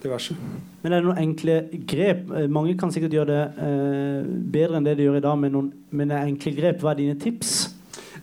[0.01, 0.33] Diverse.
[0.81, 1.57] men er det noen enkle
[1.89, 2.23] grep?
[2.33, 5.53] Eh, Mange kan sikkert gjøre det eh, bedre enn det de gjør i dag, med
[5.53, 6.81] noen men det er enkle grep.
[6.81, 7.53] Hva er dine tips?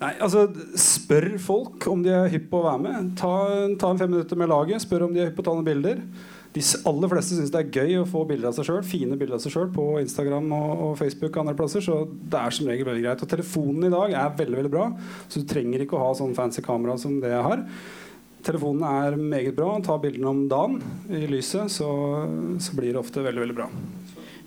[0.02, 0.48] Nei, altså
[0.82, 3.12] Spør folk om de er hypp på å være med.
[3.22, 3.32] Ta,
[3.78, 4.82] ta en fem minutter med laget.
[4.82, 6.02] Spør om de er hypp på å ta noen bilder.
[6.52, 9.38] De aller fleste syns det er gøy å få bilder av seg sjøl, fine bilder
[9.38, 11.84] av seg sjøl på Instagram og, og Facebook og andre plasser.
[11.86, 13.24] Så det er som regel veldig greit.
[13.24, 14.89] Og telefonen i dag er veldig veldig bra,
[15.32, 17.64] så du trenger ikke å ha sånn fancy kamera som det jeg har.
[18.43, 19.70] Telefonen er meget bra.
[19.86, 20.82] Ta bildene om dagen
[21.14, 21.89] i lyset, så,
[22.60, 23.70] så blir det ofte veldig, veldig bra.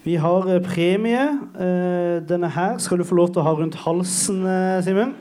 [0.05, 1.23] Vi har eh, premie.
[1.57, 5.15] Eh, denne her skal du få lov til å ha rundt halsen, eh, Simen.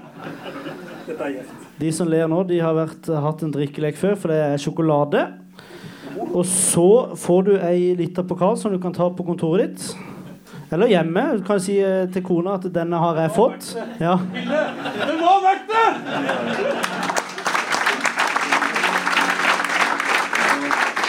[1.14, 1.40] Er.
[1.80, 5.24] De som ler nå, de har vært, hatt en drikkelek før, for det er sjokolade.
[6.34, 9.93] Og så får du ei lita pokal som du kan ta på kontoret ditt.
[10.74, 11.26] Eller hjemme.
[11.38, 13.74] Du kan si eh, til kona at 'denne har jeg fått'.
[13.99, 14.18] Ja.
[14.34, 17.12] Det må vekte!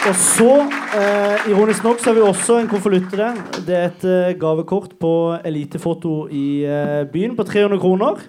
[0.05, 0.51] Og så,
[0.97, 3.31] eh, ironisk nok, så har vi også en konvolutt til det.
[3.67, 8.21] Det er et eh, gavekort på elitefoto i eh, byen på 300 kroner.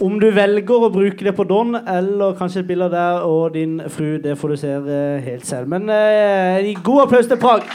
[0.00, 3.52] Om du velger å bruke det på Don eller kanskje et bilde av deg og
[3.52, 5.68] din fru, det får du se eh, helt selv.
[5.68, 7.68] Men eh, god applaus til Prag.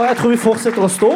[0.00, 1.12] Og jeg tror vi fortsetter å stå.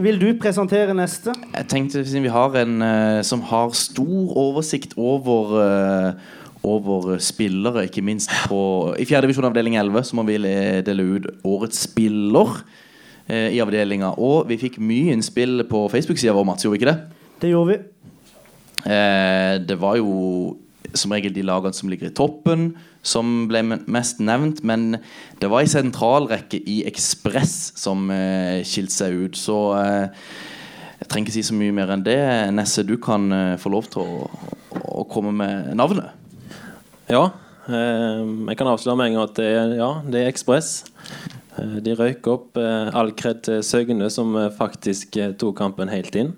[0.00, 1.32] Vil du presentere neste?
[1.52, 6.34] Jeg tenkte siden vi har en eh, som har stor oversikt over eh,
[6.66, 8.58] over spillere, ikke minst på
[8.98, 12.58] I fjerde divisjon avdeling 11 så må vi dele ut årets spiller
[13.28, 14.14] eh, i avdelinga.
[14.18, 17.26] Og vi fikk mye innspill på Facebook-sida vår, Mats, gjorde vi ikke det?
[17.42, 17.80] Det gjorde vi.
[18.86, 20.56] Eh, det var jo
[20.96, 22.68] som regel de lagene som ligger i toppen,
[23.06, 24.62] som ble mest nevnt.
[24.66, 24.98] Men
[25.40, 29.40] det var ei sentralrekke i Ekspress som eh, skilte seg ut.
[29.40, 30.28] Så eh,
[31.00, 32.20] jeg trenger ikke si så mye mer enn det.
[32.56, 34.30] Nesse, du kan eh, få lov til å,
[35.02, 36.25] å komme med navnet.
[37.06, 37.28] Ja,
[37.70, 40.70] eh, jeg kan avsløre med en gang at det er, ja, det er Ekspress.
[41.54, 42.58] Eh, de røyk opp.
[42.58, 46.34] Eh, all kred Søgne, som faktisk tok kampen helt inn.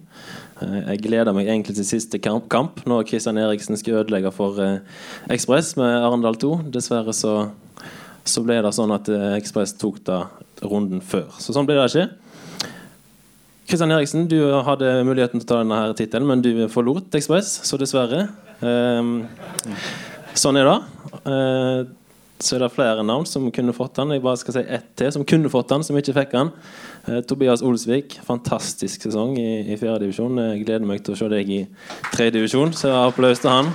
[0.58, 4.58] Jeg gleder meg egentlig til siste kamp, når Kristian Eriksen skal ødelegge for
[5.30, 6.50] Ekspress med Arendal 2.
[6.74, 7.34] Dessverre så,
[8.26, 9.08] så ble det sånn at
[9.38, 10.24] Ekspress tok da
[10.66, 11.30] runden før.
[11.38, 12.08] Så sånn ble det ikke.
[13.70, 17.78] Kristian Eriksen, du hadde muligheten til å ta denne tittelen, men du forlot Ekspress, så
[17.78, 18.26] dessverre.
[18.58, 19.14] Eh,
[20.36, 20.76] sånn er det.
[21.24, 21.80] Eh,
[22.38, 24.12] så er det flere navn som kunne fått den.
[24.14, 26.52] Jeg bare skal si ett til som kunne fått den, som ikke fikk den.
[27.08, 28.18] Eh, Tobias Olsvik.
[28.26, 30.38] Fantastisk sesong i, i fjerdedivisjon.
[30.52, 31.62] Jeg gleder meg til å se deg i
[32.12, 33.72] tredjedivisjon, så applaus til han.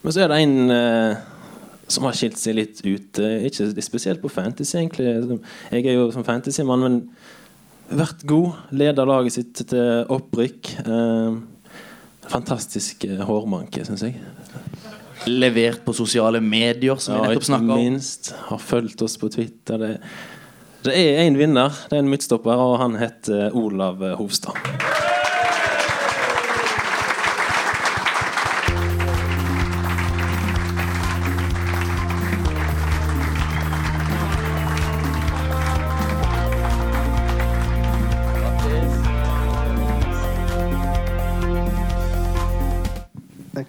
[0.00, 1.26] Men så er det en eh,
[1.90, 3.20] som har skilt seg litt ut.
[3.20, 5.40] eh, ikke spesielt på fantasy, egentlig.
[5.70, 7.02] Jeg er jo som fantasymann, men
[7.90, 8.58] vært god.
[8.76, 10.72] Leder laget sitt til opprykk.
[10.84, 11.38] Eh,
[12.30, 14.20] fantastisk eh, hårmanke, syns jeg.
[15.28, 17.82] Levert på sosiale medier, som vi nettopp snakka om.
[17.82, 18.32] minst.
[18.48, 19.80] Har fulgt oss på Twitter.
[19.82, 19.92] Det,
[20.86, 21.74] det er én vinner.
[21.90, 24.56] Det er en midtstopper, og han heter Olav Hovstad.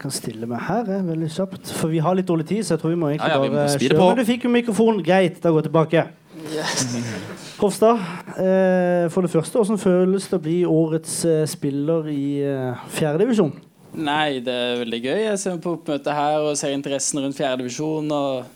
[0.02, 1.74] Kan stille meg her jeg, veldig kjapt.
[1.78, 3.54] For vi har litt dårlig tid, så jeg tror vi må egentlig Ja, ja, vi
[3.54, 3.97] må bare kjøre.
[3.99, 4.10] på.
[4.10, 5.02] Men du fikk jo mikrofon.
[5.06, 6.06] Greit, da går jeg tilbake.
[7.62, 7.99] Hofstad,
[8.41, 13.54] eh, for det første, hvordan føles det å bli årets eh, spiller i eh, fjerdedivisjon?
[13.91, 15.20] Nei, det er veldig gøy.
[15.26, 18.08] Jeg ser på oppmøtet her og ser interessen rundt fjerdedivisjon.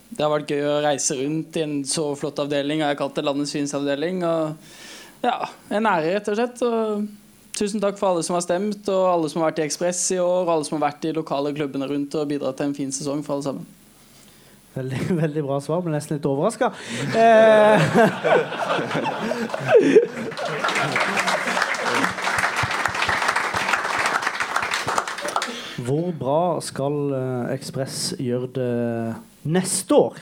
[0.08, 2.80] Det har vært gøy å reise rundt i en så flott avdeling.
[2.80, 4.24] Jeg har kalt det landets fineste avdeling.
[4.24, 5.36] Og ja,
[5.76, 6.64] en ære, rett og slett.
[6.64, 7.04] Og
[7.56, 10.20] tusen takk for alle som har stemt, og alle som har vært i Ekspress i
[10.22, 12.92] år, og alle som har vært i lokale klubbene rundt og bidratt til en fin
[12.94, 13.64] sesong for alle sammen.
[14.76, 16.66] Veldig, veldig bra svar, men nesten litt overraska.
[17.16, 17.76] Eh,
[25.86, 29.14] Hvor bra skal eh, Ekspress gjøre det
[29.46, 30.16] neste år?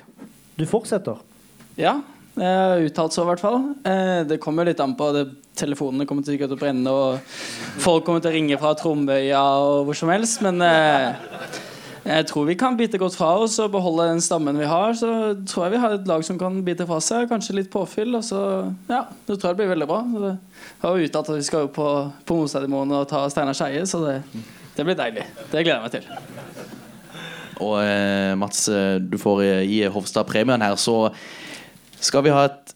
[0.59, 1.17] Du fortsetter.
[1.81, 2.01] Ja,
[2.35, 3.61] uttalt så i hvert fall.
[3.87, 5.29] Eh, det kommer litt an på det.
[5.55, 7.21] Telefonene kommer til å brenne, og
[7.79, 10.41] folk kommer til å ringe fra Tromøya og hvor som helst.
[10.43, 11.15] Men eh,
[12.05, 14.97] jeg tror vi kan bite godt fra oss og beholde den stammen vi har.
[14.99, 15.09] Så
[15.47, 17.31] tror jeg vi har et lag som kan bite fra seg.
[17.31, 18.19] Kanskje litt påfyll.
[18.19, 18.43] Og så
[18.91, 20.03] ja, det tror jeg det blir veldig bra.
[20.19, 20.35] Det
[20.83, 21.89] har jo uttalt at vi skal opp på,
[22.27, 24.19] på morgen og ta Steinar Skeie, så det,
[24.75, 25.29] det blir deilig.
[25.53, 26.75] Det gleder jeg meg til.
[27.63, 31.13] Og eh, Mats, eh, du får eh, gi Hovstad premien her, så
[32.01, 32.75] skal vi ha et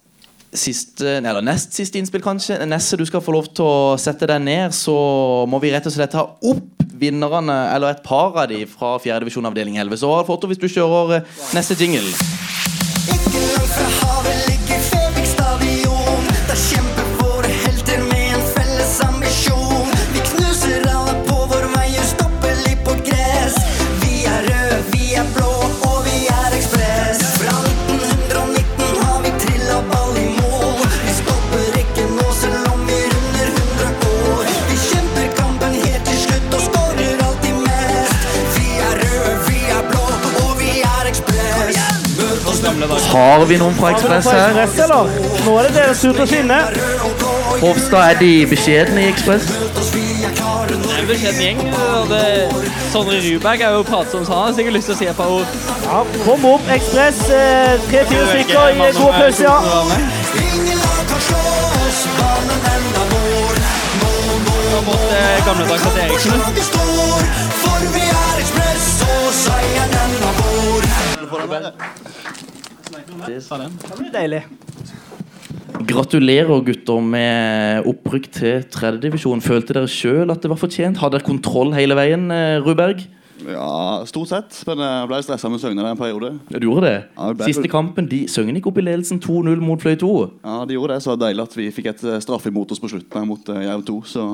[0.55, 2.59] siste, eller nest siste innspill, kanskje.
[2.69, 4.97] Nesse, du skal få lov til å sette deg ned, så
[5.51, 9.21] må vi rett og slett ta opp vinnerne, eller et par av de fra 4.
[9.23, 10.01] divisjon avdeling 11.
[10.01, 12.09] Så Foto, hvis du kjører eh, neste jingle.
[43.19, 44.59] Har vi noen fra Ekspress her?
[44.85, 45.09] Eller?
[45.45, 46.59] Nå er det deres tur til å skinne.
[47.59, 49.49] Hovstad, er de beskjedne i Ekspress?
[49.49, 51.65] Det er en beskjeden gjeng.
[52.13, 52.23] Det,
[52.93, 55.35] Sondre Ruberg er jo pratsom, så han har sikkert lyst til å si et par
[55.35, 55.59] ord.
[55.89, 57.25] Ja, kom opp, Ekspress.
[57.35, 59.57] eh, Tre-fire stykker i god pause, ja.
[64.79, 66.33] har fått eh, gamle Dagsnytt Eriksen.
[67.65, 70.11] For vi er ekspress, og seieren den
[73.29, 73.69] vår.
[73.83, 74.43] Det blir deilig.
[75.89, 79.41] Gratulerer, gutter, med opprykk til tredjedivisjon.
[79.45, 80.99] Følte dere sjøl at det var fortjent?
[80.99, 83.05] Hadde dere kontroll hele veien, eh, Ruberg?
[83.49, 84.57] Ja, stort sett.
[84.67, 86.33] Men jeg ble stressa med Søgne en periode.
[86.51, 86.97] Ja, du gjorde det?
[87.17, 90.11] Ja, ble- Siste kampen, de Søgne gikk opp i ledelsen 2-0 mot Fløy 2.
[90.45, 91.03] Ja, de gjorde det.
[91.05, 93.25] Så det var deilig at vi fikk et eh, straff imot oss på slutten her
[93.25, 94.03] mot Jerv 2.
[94.05, 94.27] Så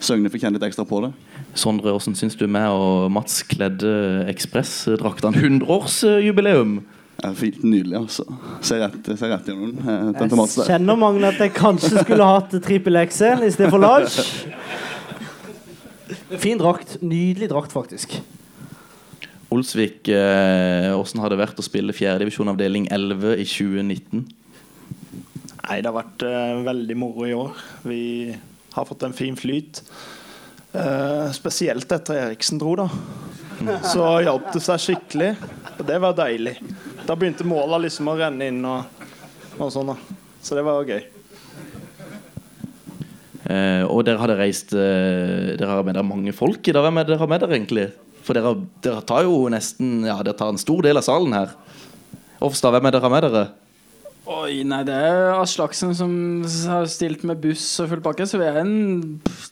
[0.00, 1.12] Søgne fikk kjenne litt ekstra på det.
[1.54, 5.38] Sondre, hvordan syns du meg og Mats kledde Ekspress-draktene?
[5.62, 6.80] 100-årsjubileum!
[7.36, 8.24] Fint, Nydelig, altså.
[8.64, 9.88] Ser rett, ser rett gjennom den.
[9.88, 10.66] eh, Jeg der.
[10.68, 14.26] kjenner mange at jeg kanskje skulle hatt trippel XL i stedet for large.
[16.38, 16.98] Fin drakt.
[17.02, 18.18] Nydelig drakt, faktisk.
[19.50, 24.26] Olsvik, eh, hvordan har det vært å spille fjerdedivisjon avdeling 11 i 2019?
[25.66, 27.56] Nei, det har vært eh, veldig moro i år.
[27.86, 28.00] Vi
[28.76, 29.80] har fått en fin flyt.
[30.76, 32.88] Eh, spesielt etter Eriksen dro, da.
[33.88, 35.30] Så hjalp det seg skikkelig.
[35.78, 36.58] Og det var deilig.
[37.06, 39.04] Da begynte måla liksom å renne inn og,
[39.60, 40.16] og sånn, da.
[40.42, 41.04] Så det var jo gøy.
[43.46, 46.82] Eh, og dere hadde reist eh, Dere har med dere mange folk i dag.
[46.82, 47.84] Hvem er dere med dere, egentlig?
[48.26, 51.54] For dere, dere tar jo nesten Ja, dere tar en stor del av salen her.
[52.42, 53.44] Offstad, hvem er dere med dere?
[54.26, 56.10] Oi, nei, det er Aslaksen som
[56.66, 58.72] har stilt med buss og full pakke, så vi er en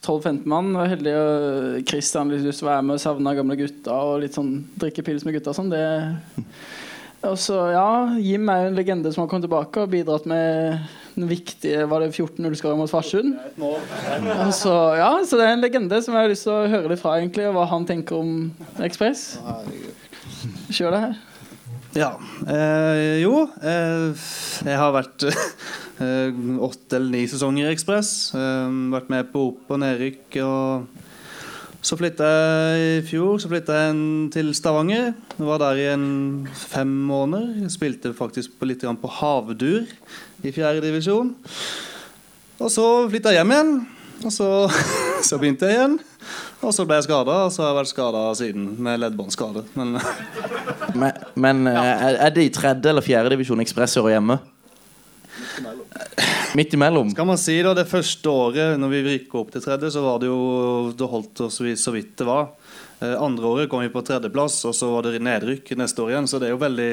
[0.03, 0.73] 12-15 mann.
[0.75, 4.25] Og heldig og Christian har lyst til å være med og savne gamle gutter og
[4.25, 5.71] litt sånn drikke pils med gutta og sånn.
[5.71, 5.85] Det
[7.31, 7.89] og så, ja,
[8.21, 10.79] Jim er jo en legende som har kommet tilbake og bidratt med
[11.15, 13.37] den viktige Var det 14-0-skåringen mot Farsund?
[13.63, 16.91] Og Så, ja, så det er en legende som jeg har lyst til å høre
[16.91, 18.35] litt fra, egentlig, og hva han tenker om
[18.83, 19.37] Ekspress.
[20.75, 21.15] Kjør det her.
[21.95, 22.11] Ja.
[22.51, 24.27] Eh, jo, eh,
[24.67, 25.29] jeg har vært
[26.03, 26.35] eh,
[26.67, 28.11] åtte eller ni sesonger i Ekspress.
[28.35, 30.41] Eh, vært med på opp- og nedrykk.
[30.43, 31.05] Og
[31.85, 35.13] så flytta jeg i fjor så jeg en- til Stavanger.
[35.39, 37.61] Jeg var der i en fem måneder.
[37.63, 39.85] Jeg spilte faktisk på litt på Havdur
[40.43, 41.35] i fjerde divisjon.
[42.59, 43.75] Og så flytta jeg hjem igjen.
[44.25, 44.49] Og så,
[45.29, 45.99] så begynte jeg igjen.
[46.65, 49.67] Og så ble jeg skada, og så har jeg vært skada siden med leddbåndskade.
[49.77, 49.99] Men
[50.95, 51.83] Men, men ja.
[51.83, 54.39] er, er det i tredje eller fjerde divisjon Ekspress hører hjemme?
[56.55, 57.11] Midt imellom?
[57.11, 60.21] Skal man si da, Det første året når vi rykka opp til tredje, så var
[60.23, 62.53] det jo Det holdt oss så vidt det var.
[63.03, 66.29] Eh, andre året kom vi på tredjeplass, og så var det nedrykk neste år igjen.
[66.31, 66.91] Så det er jo veldig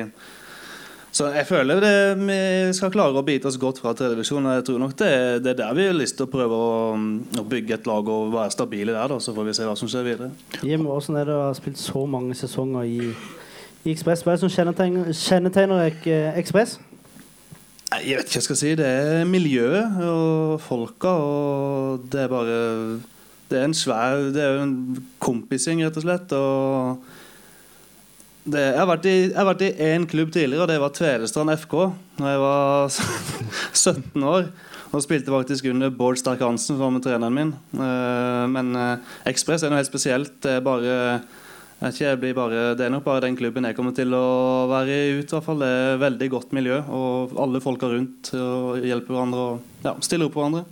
[1.13, 2.35] Så jeg føler det, vi
[2.73, 4.45] skal klare å bite oss godt fra tredjevisjon.
[4.55, 6.95] Jeg tror nok det, er- det er der vi har lyst til å prøve å,
[7.37, 9.07] å bygge et lag og være stabile der.
[9.11, 10.31] da, Så får vi se hva som skjer videre.
[10.63, 13.11] Jim, hvordan er det å ha spilt så mange sesonger i,
[13.83, 14.23] i Ekspress?
[14.23, 16.79] Hva er det som kjennetegner, kjennetegner ek, eh, Ekspress?
[17.91, 18.69] Jeg vet ikke hva jeg skal si.
[18.79, 22.59] Det er miljøet og folka, og det er bare
[23.51, 24.75] Det er en svær Det er jo en
[25.19, 26.31] kompisgjeng, rett og slett.
[26.37, 27.03] Og
[28.51, 31.75] det, jeg har vært i- én klubb tidligere, og det var Tvedestrand FK.
[32.17, 32.89] Når jeg var
[33.73, 34.47] 17 år.
[34.91, 37.53] Og spilte faktisk under Bård Sterk-Hansen, som var med treneren min.
[37.75, 38.97] Eh, Men eh,
[39.29, 40.33] Ekspress er noe helt spesielt.
[40.43, 41.21] Det er bare
[41.81, 44.13] jeg vet ikke, jeg blir bare, det er nok bare den klubben jeg kommer til
[44.13, 44.25] å
[44.69, 45.25] være i ut.
[45.25, 45.63] i hvert fall.
[45.63, 50.29] Det er veldig godt miljø, og alle folka rundt og hjelper hverandre og ja, stiller
[50.29, 50.65] opp for hverandre.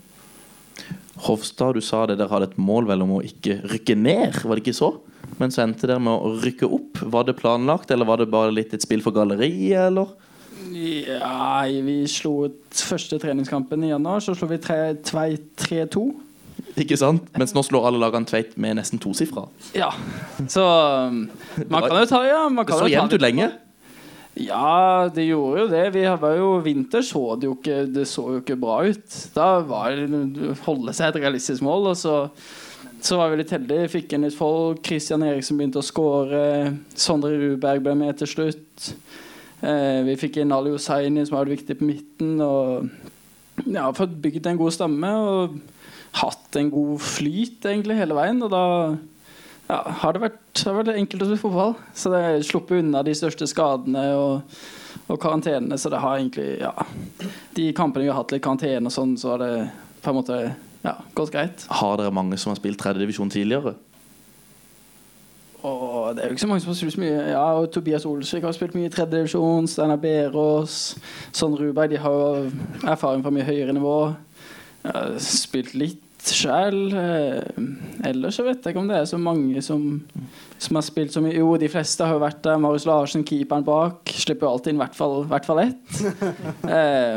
[1.26, 4.56] Hovstad, du sa det dere hadde et mål vel om å ikke rykke ned, var
[4.60, 4.94] det ikke så?
[5.42, 7.02] Men så endte dere med å rykke opp.
[7.12, 10.14] Var det planlagt, eller var det bare litt et spill for galleriet, eller?
[10.78, 16.06] Ja, vi slo ut første treningskampen i januar, så slo vi tre- Tveit 3-2.
[16.80, 17.26] Ikke sant?
[17.40, 19.48] Mens nå slår alle lagene Tveit med nesten tosifra.
[19.76, 19.90] Ja,
[20.48, 20.66] så
[21.10, 21.26] um,
[21.68, 23.50] man kan jo ta ja, man Det så jevnt ut lenge.
[24.40, 25.84] Ja, det gjorde jo det.
[25.98, 29.20] Vi var jo Vinter så det jo ikke Det så jo ikke bra ut.
[29.36, 32.18] Da var det holde seg et realistisk mål, og så
[33.00, 33.88] så var vi litt heldige.
[33.94, 34.82] Fikk inn litt folk.
[34.84, 36.74] Christian Eriksen begynte å skåre.
[37.00, 38.90] Sondre Ruberg ble med til slutt.
[39.64, 42.34] Eh, vi fikk inn Ali Hussaini, som var viktig på midten.
[42.44, 42.90] Og
[43.72, 45.60] ja, fått bygd en god stamme og
[46.18, 48.42] hatt en god flyt egentlig hele veien.
[48.46, 48.64] Og da
[49.70, 51.76] ja, har det vært, har vært enkelt å spille fotball.
[51.94, 54.56] Så det er sluppet unna de største skadene og,
[55.08, 55.78] og karantenene.
[55.78, 56.74] Så det har egentlig ja,
[57.58, 59.54] De kampene vi har hatt litt karantene og sånn, så har det
[60.00, 60.40] på en måte
[60.86, 61.68] ja, gått greit.
[61.82, 63.76] Har dere mange som har spilt tredjedivisjon tidligere?
[65.60, 67.16] Og det er jo ikke så mange som har spilt så mye.
[67.34, 69.68] Ja, og Tobias Olsvik har spilt mye i tredje divisjon.
[69.68, 70.96] Steinar Berås,
[71.36, 71.92] Sondre Ruberg.
[71.92, 72.52] De har jo
[72.88, 73.98] erfaring fra mye høyere nivå.
[74.90, 76.90] Ja, spilt litt sjæl.
[78.06, 79.84] ellers så vet jeg ikke om det er så mange som,
[80.60, 81.38] som har spilt så mye.
[81.38, 82.60] Jo, de fleste har jo vært der.
[82.60, 85.80] Marius Larsen, keeperen bak, slipper jo alltid inn i hvert fall, hvert fall ett.
[86.70, 87.16] Eh,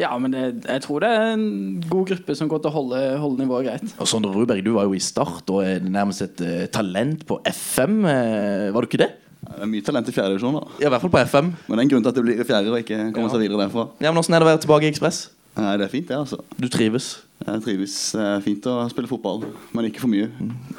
[0.00, 1.44] ja, men jeg, jeg tror det er en
[1.86, 3.92] god gruppe som går til å holde, holde nivået greit.
[4.02, 7.38] Og Sondre Ruberg, du var jo i Start og er nærmest et eh, talent på
[7.46, 8.00] FM.
[8.10, 9.10] eh, var du ikke det?
[9.44, 10.58] Det er mye talent i fjerde divisjon.
[10.80, 11.52] Ja, i hvert fall på FM.
[11.68, 13.44] Men det er en grunn til at det blir i fjerde og ikke kommer seg
[13.44, 13.86] videre derfra.
[14.00, 15.20] Ja, men Hvordan er det å være tilbake i Ekspress?
[15.56, 16.16] Nei, Det er fint, det.
[16.16, 16.38] altså.
[16.58, 17.22] Du trives?
[17.46, 17.94] Jeg trives.
[18.12, 19.44] Det er fint å spille fotball,
[19.74, 20.30] men ikke for mye.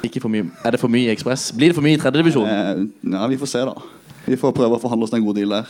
[0.04, 0.50] Ikke for mye.
[0.64, 1.50] Er det for mye i Ekspress?
[1.56, 2.46] Blir det for mye i tredjedivisjon?
[2.50, 2.82] Eh,
[3.14, 3.74] ja, vi får se, da.
[4.26, 5.66] Vi får prøve å forhandle oss en god deal der.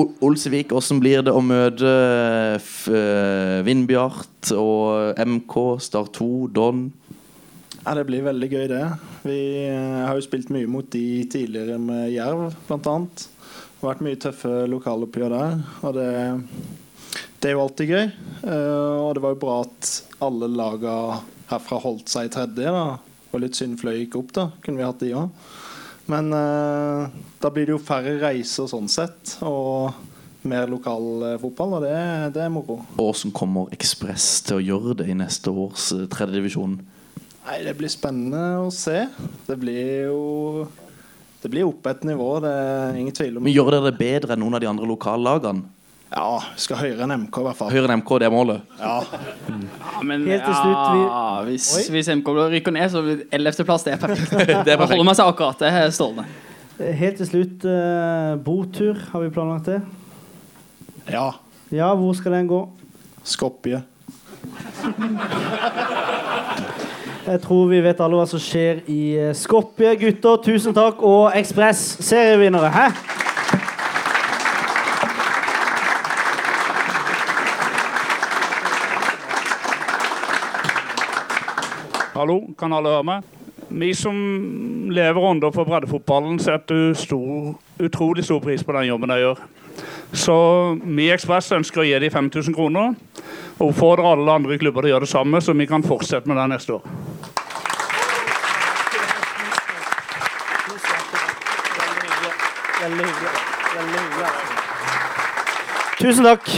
[0.00, 1.90] O- Olsevik, hvordan blir det å møte
[2.56, 6.86] f- eh, Vindbjart og MK, Start 2, Don?
[7.84, 8.82] Ja, Det blir veldig gøy, det.
[9.24, 9.38] Vi
[9.68, 15.30] eh, har jo spilt mye mot de tidligere med Jerv, har vært mye tøffe lokaloppgjør
[15.30, 15.60] der.
[15.84, 16.08] Og det,
[17.38, 18.06] det er jo alltid gøy.
[18.42, 19.90] Eh, og det var jo bra at
[20.24, 20.94] alle laga
[21.52, 22.72] herfra holdt seg i tredje.
[22.74, 22.98] da.
[23.30, 24.48] Var litt synd Fløy gikk opp, da.
[24.64, 25.48] Kunne vi hatt de òg.
[26.08, 29.92] Men eh, da blir det jo færre reiser sånn sett, og
[30.48, 31.96] mer lokal fotball, og det,
[32.34, 32.78] det er moro.
[32.96, 36.78] Og hvordan kommer Ekspress til å gjøre det i neste års eh, tredjedivisjon?
[37.48, 39.06] Nei, Det blir spennende å se.
[39.46, 40.68] Det blir jo
[41.40, 44.34] Det blir opp et nivå, det er ingen tvil om Men Gjør dere det bedre
[44.34, 45.77] enn noen av de andre lokallagene?
[46.08, 47.70] Ja, skal høyere enn MK, i hvert fall.
[47.74, 48.62] Høyere enn MK, det er målet?
[48.80, 48.94] Ja.
[49.04, 53.84] Ja, men Helt til slutt, vi- ja, hvis, hvis MK rykker ned, så blir 11.-plass
[53.84, 54.30] det er perfekt.
[54.38, 54.94] Det er perfekt.
[54.96, 55.58] Holder man seg akkurat.
[55.60, 56.24] Det er strålende.
[56.78, 58.94] Helt til slutt, eh, botur.
[59.12, 59.80] Har vi planlagt det?
[61.12, 61.28] Ja.
[61.74, 62.62] Ja, hvor skal den gå?
[63.28, 63.82] Skopje.
[67.28, 69.90] Jeg tror vi vet alle hva som skjer i eh, Skopje.
[70.00, 71.02] Gutter, tusen takk.
[71.04, 72.70] Og Ekspress, serievinnere.
[72.72, 72.86] Hæ?
[82.18, 83.26] Hallo, kan alle høre meg?
[83.70, 84.16] Vi som
[84.90, 89.42] lever under for breddefotballen, setter stor, utrolig stor pris på den jobben de gjør.
[90.10, 90.34] Så
[90.82, 92.96] vi i Ekspress ønsker å gi dem 5000 kroner.
[93.60, 96.40] Og oppfordrer alle andre klubber til å gjøre det samme, så vi kan fortsette med
[96.40, 96.82] det neste år.
[106.00, 106.50] Tusen takk.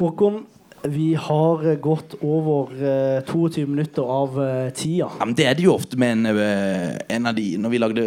[0.00, 0.40] Håkon,
[0.82, 5.10] vi har gått over eh, 22 minutter av eh, tida.
[5.18, 7.80] Ja, men det er det jo ofte med en, eh, en av de Når vi
[7.82, 8.04] lagde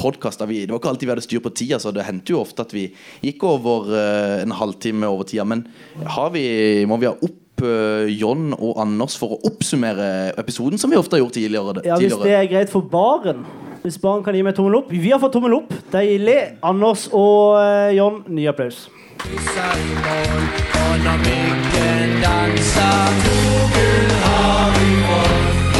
[0.00, 2.66] podkaster Det var ikke alltid vi hadde styr på tida, så det hendte jo ofte
[2.66, 2.88] at vi
[3.24, 5.46] gikk over eh, en halvtime over tida.
[5.48, 5.66] Men
[6.04, 6.44] har vi,
[6.88, 11.16] må vi ha opp eh, John og Anders for å oppsummere episoden, som vi ofte
[11.16, 11.84] har gjort tidligere?
[11.86, 13.46] Ja, Hvis det er greit for baren.
[13.84, 14.92] Hvis baren kan gi meg tommel opp.
[14.92, 15.72] Vi har fått tommel opp.
[15.92, 16.38] Deilig.
[16.64, 18.86] Anders og eh, John, ny applaus.
[19.28, 25.76] Og når myggen danser, gull har vi fått.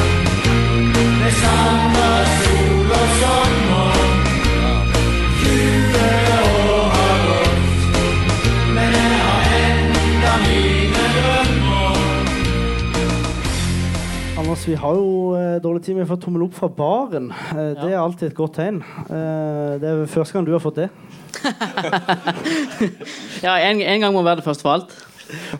[1.21, 3.99] Med sommer, sol og sommer.
[5.43, 6.01] 20
[6.71, 7.61] år har gått,
[8.77, 12.01] men jeg har enda mine drømmer.
[14.41, 15.95] Anders, vi har jo eh, dårlig tid.
[15.95, 17.29] Vi har fått tommel opp fra baren.
[17.53, 18.81] Eh, Det er alltid et godt tegn.
[19.05, 20.89] Eh, det er første gang du har fått det.
[23.47, 24.95] Ja, en, en gang må være det først for alt.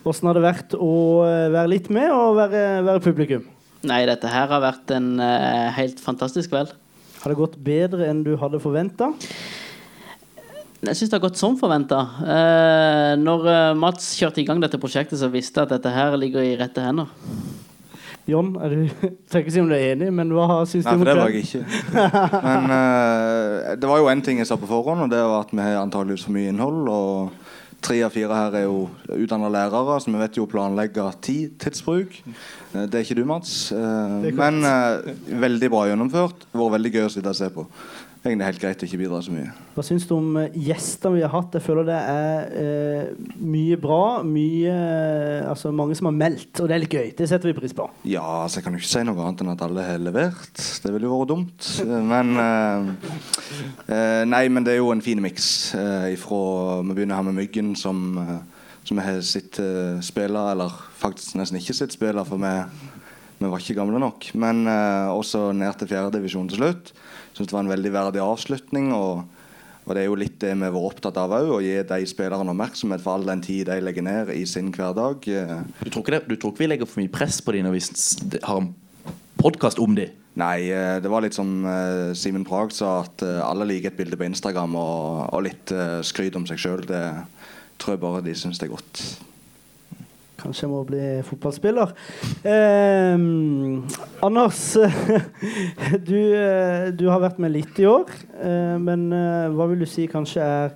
[0.03, 3.45] Hvordan har det vært å eh, være litt med og være, være publikum?
[3.85, 6.71] Nei, dette her har vært en uh, helt fantastisk kveld.
[7.21, 9.11] Har det gått bedre enn du hadde forventa?
[10.85, 12.01] Jeg syns det har gått som forventa.
[12.21, 16.17] Uh, når eh, Mats kjørte i gang dette prosjektet, så visste jeg at dette her
[16.19, 17.09] ligger i rette hender.
[18.27, 18.87] John, er du,
[19.29, 21.33] trenger ikke si om du er enig, men hva syns du Nei, for det var
[21.33, 21.65] jeg ikke.
[22.47, 25.53] Men uh, det var jo én ting jeg sa på forhånd, og det var at
[25.53, 26.89] vi har antageligvis for mye innhold.
[26.89, 31.05] Og tre av fire her er jo utdanna lærere, så vi vet jo å planlegge
[31.25, 32.17] tid, tidsbruk.
[32.25, 33.53] Eh, det er ikke du, Mats.
[33.75, 35.05] Uh, men uh,
[35.45, 36.47] veldig bra gjennomført.
[36.49, 37.67] Det Vært veldig gøy å sitte og se på.
[38.25, 39.51] Egentlig helt greit å ikke bidra så mye.
[39.75, 41.53] Hva syns du om eh, gjestene vi har hatt?
[41.53, 43.99] Jeg føler det er eh, mye bra.
[44.25, 47.11] Mye, eh, altså mange som har meldt, og det er litt gøy.
[47.19, 47.85] Det setter vi pris på.
[48.09, 50.57] Ja, altså jeg kan jo ikke si noe annet enn at alle har levert.
[50.57, 51.69] Det ville jo vært dumt.
[51.85, 52.89] Men eh,
[53.93, 55.47] eh, Nei, men det er jo en fin miks
[55.77, 58.17] eh, ifra Vi begynner her med Myggen, som,
[58.89, 62.55] som har sitt eh, spiller, eller faktisk nesten ikke sitt spiller, for vi,
[63.37, 64.31] vi var ikke gamle nok.
[64.33, 66.95] Men eh, også ned til fjerdedivisjon til slutt.
[67.35, 68.93] Syns det var en veldig verdig avslutning.
[68.95, 69.25] og
[69.85, 72.49] og det er jo litt det vi var opptatt av òg, å gi de spillerne
[72.55, 75.21] oppmerksomhet for all den tid de legger ned i sin hverdag.
[75.21, 77.75] Du tror, ikke det, du tror ikke vi legger for mye press på dem når
[77.75, 77.83] vi
[78.41, 78.71] har en
[79.37, 80.09] podkast om dem?
[80.35, 83.99] Nei, eh, det var litt som eh, Simen Prag sa, at eh, alle liker et
[83.99, 85.71] bilde på Instagram og, og litt
[86.03, 86.83] skryt om seg sjøl.
[86.89, 87.03] Det
[87.79, 89.03] tror jeg bare de syns det er godt.
[90.41, 91.93] Kanskje jeg må bli fotballspiller.
[92.45, 93.15] Eh,
[94.25, 94.59] Anders,
[96.07, 96.19] du,
[96.97, 98.11] du har vært med litt i år.
[98.37, 100.75] Eh, men eh, hva vil du si kanskje er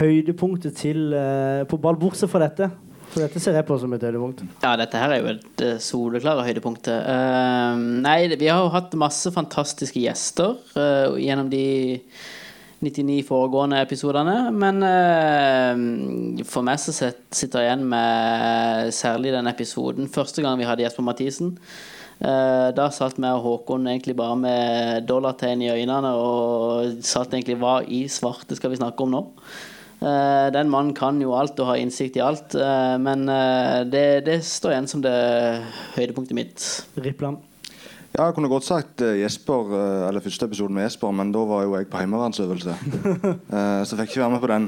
[0.00, 2.70] høydepunktet til eh, på ball, bortsett fra dette?
[3.10, 4.44] For dette ser jeg på som et høydepunkt.
[4.62, 6.94] Ja, dette her er jo et eh, soleklare høydepunktet.
[7.10, 11.64] Eh, nei, vi har jo hatt masse fantastiske gjester eh, gjennom de
[12.80, 14.36] 99 foregående episodene.
[14.56, 20.68] Men eh, for meg så sitter jeg igjen med særlig den episoden første gang vi
[20.68, 21.56] hadde Jesper Mathisen.
[22.20, 27.60] Eh, da satt vi og Håkon egentlig bare med dollartegn i øynene og satt egentlig
[27.60, 29.26] hva i svarte skal vi snakke om nå?
[30.00, 34.06] Eh, den mannen kan jo alt og har innsikt i alt, eh, men eh, det,
[34.24, 35.12] det står igjen som det
[35.98, 36.68] høydepunktet mitt.
[36.96, 37.49] Rippland.
[38.10, 41.44] Ja, jeg kunne godt sagt eh, Jesper, eh, eller første episoden med Jesper, men da
[41.46, 42.72] var jo jeg på heimevernsøvelse.
[42.74, 43.60] Så
[43.90, 44.64] så fikk ikke være med på den.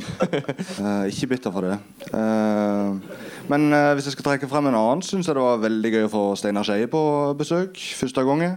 [0.79, 1.79] Eh, ikke bitter for det.
[2.15, 3.17] Eh,
[3.51, 6.07] men eh, hvis jeg skal trekke frem en annen, syns jeg det var veldig gøy
[6.07, 7.01] å få Steinar Skeie på
[7.41, 8.55] besøk første gangen.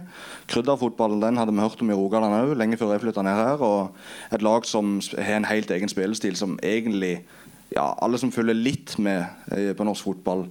[0.54, 3.64] Krydderfotballen den hadde vi hørt om i Rogaland òg, lenge før jeg flytta ned her.
[3.66, 7.16] Og et lag som har en helt egen spillestil som egentlig
[7.74, 10.46] ja, alle som følger litt med eh, på norsk fotball,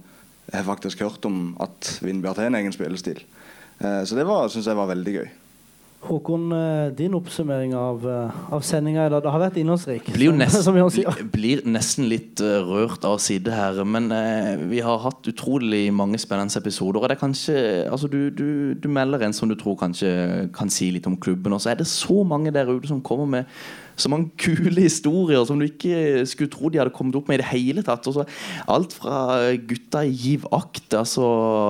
[0.52, 3.24] har faktisk hørt om at Vindbjart har en egen spillestil.
[3.80, 5.28] Eh, Så det syns synes jeg var veldig gøy.
[6.06, 9.22] Håkon, eh, din oppsummering av, eh, av sendinga i dag.
[9.22, 10.12] Det har vært innholdsrik.
[10.12, 13.82] blir blir, blir nesten litt rørt av å sitte her.
[13.84, 17.00] Men eh, vi har hatt utrolig mange spennende episoder.
[17.02, 20.70] Og det er kanskje altså du, du, du melder en som du tror kanskje kan
[20.70, 21.52] si litt om klubben.
[21.52, 23.44] Og så er det så mange der ute som kommer med
[23.96, 27.42] så mange kule historier som du ikke skulle tro de hadde kommet opp med i
[27.42, 28.04] det hele tatt.
[28.04, 28.24] Så
[28.70, 31.26] alt fra gutta i Giv Akt, altså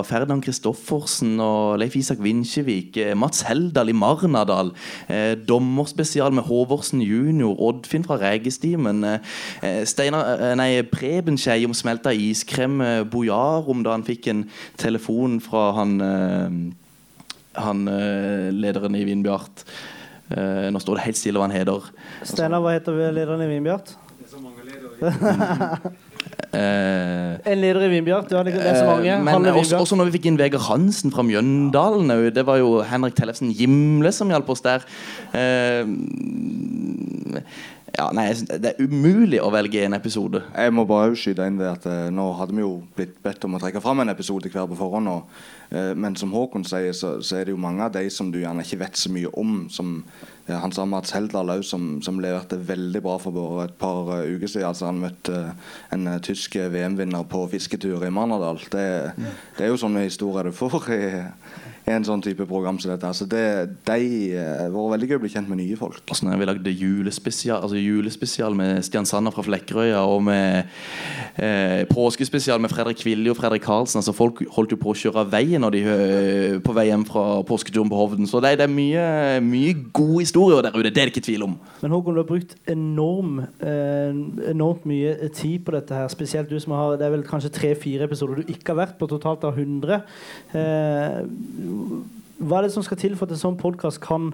[0.07, 4.73] Ferdinand Kristoffersen og Leif Isak Vinsjevik, eh, Mats Heldal i Marnardal,
[5.09, 9.19] eh, dommerspesial med Håvorsen junior, Oddfinn fra Regestimen, eh,
[9.63, 15.41] eh, eh, nei, Preben Skei om smelta iskrem, eh, Bojar da han fikk en telefon
[15.41, 16.75] fra han
[17.57, 17.87] han
[18.53, 19.65] lederen i Vindbjart.
[20.31, 21.87] Eh, nå står det helt stille hva han heter.
[22.27, 23.95] Steinar, hva heter lederen i Vinbjart?
[26.57, 28.31] Uh, En leder i Vinbjart.
[28.33, 29.13] Ja, det det er så mange.
[29.13, 32.31] Eh, Men også, også når vi fikk inn Vegard Hansen fra Mjøndalen òg.
[32.35, 34.87] Det var jo Henrik Tellefsen Gimle som hjalp oss der.
[35.37, 35.85] Eh,
[37.95, 40.41] ja, nei, det er umulig å velge en episode.
[40.51, 43.55] Jeg må bare skyte inn det at eh, Nå hadde vi jo blitt bedt om
[43.57, 45.11] å trekke fram en episode hver på forhånd.
[45.13, 45.37] Og,
[45.71, 48.41] eh, men som Håkon sier, så, så er det jo mange av de som du
[48.41, 49.55] gjerne ikke vet så mye om.
[49.73, 50.01] Som
[50.49, 54.11] eh, han sa Mats Heldal òg, som, som leverte veldig bra for bare et par
[54.11, 54.67] uh, uker siden.
[54.73, 58.61] Altså, han møtte uh, en uh, tysk VM-vinner på fisketur i Marnardal.
[58.73, 58.89] Det,
[59.57, 61.05] det er jo sånne historier du får i,
[61.87, 63.09] i en sånn type program som dette.
[63.15, 63.45] Så det,
[63.87, 66.01] de eh, var veldig gøy å bli kjent med nye folk.
[66.11, 70.67] Altså når vi lagde julespesial, altså julespesial med Stian Sanner fra Flekkerøya og med
[71.39, 74.01] eh, påskespesial med Fredrik Vilje og Fredrik Karlsen.
[74.01, 77.05] Altså Folk holdt jo på å kjøre av veien når de eh, på vei hjem
[77.07, 78.27] fra påsketuren på Hovden.
[78.27, 79.07] Så det, det er mye,
[79.47, 80.91] mye gode historier der ute.
[80.91, 81.55] Det er det ikke tvil om.
[81.85, 84.11] Men Håkon, du har brukt enorm, eh,
[84.51, 86.11] enormt mye tid på dette her.
[86.11, 89.07] Spesielt du som har Det er vel kanskje tre-fire episoder du ikke har vært på,
[89.15, 90.03] totalt av 100.
[90.51, 91.23] Eh,
[92.37, 94.29] hva er det som skal til for at en sånn podkast kan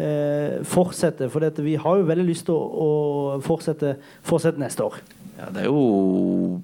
[0.00, 1.28] eh, fortsette?
[1.32, 5.00] For dette, vi har jo veldig lyst til å, å fortsette, fortsette neste år.
[5.36, 6.62] Ja, det er jo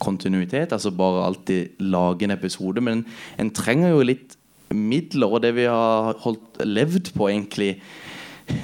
[0.00, 2.80] kontinuitet, altså bare alltid lage en episode.
[2.80, 3.04] Men
[3.36, 4.38] en trenger jo litt
[4.72, 7.76] midler, og det vi har holdt, levd på egentlig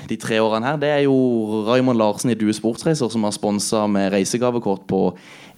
[0.09, 3.85] de tre årene her, det er jo Raymond Larsen i Due Sportsreiser som har sponsa
[3.91, 5.03] med reisegavekort på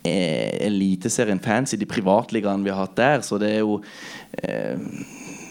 [0.04, 3.24] eh, Eliteserien Fancy, de privatligaene vi har hatt der.
[3.26, 3.80] Så det er jo
[4.42, 4.76] eh,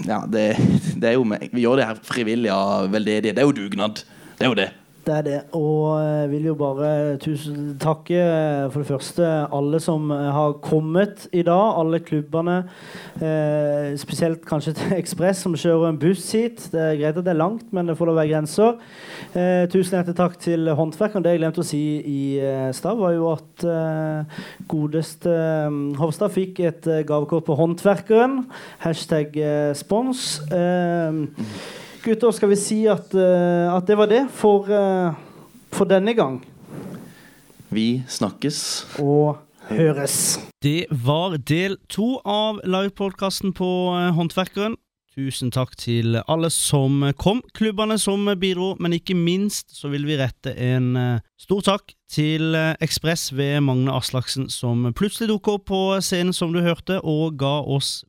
[0.04, 0.56] Ja, det,
[1.00, 3.38] det er jo Vi gjør det her frivillig av veldedighet.
[3.38, 4.02] Det er jo dugnad.
[4.38, 4.72] Det er jo det.
[5.04, 5.40] Det er det.
[5.52, 10.56] Og jeg vil jo bare tusen takke eh, for det første alle som eh, har
[10.64, 11.74] kommet i dag.
[11.82, 12.62] Alle klubbene.
[13.20, 16.70] Eh, spesielt kanskje til Ekspress, som kjører en buss hit.
[16.72, 18.80] Det er greit at det er langt, men det får da være grenser.
[19.36, 21.28] Eh, tusen hjertelig takk til håndverkeren.
[21.28, 26.32] Det jeg glemte å si i eh, stad, var jo at eh, godeste eh, Hovstad
[26.32, 28.46] fikk et eh, gavekort på Håndverkeren.
[28.88, 30.38] Hashtag eh, spons.
[30.48, 35.16] Eh, Gutter, skal vi si at, uh, at det var det for, uh,
[35.72, 36.42] for denne gang?
[37.72, 38.58] Vi snakkes.
[39.00, 39.38] Og
[39.70, 40.36] høres.
[40.60, 44.76] Det var del to av livepodkasten på eh, Håndverkeren.
[45.16, 50.18] Tusen takk til alle som kom, klubbene som bidro, men ikke minst så vil vi
[50.20, 50.98] rette en
[51.40, 56.64] stor takk til Ekspress ved Magne Aslaksen, som plutselig dukket opp på scenen, som du
[56.66, 58.02] hørte, og ga oss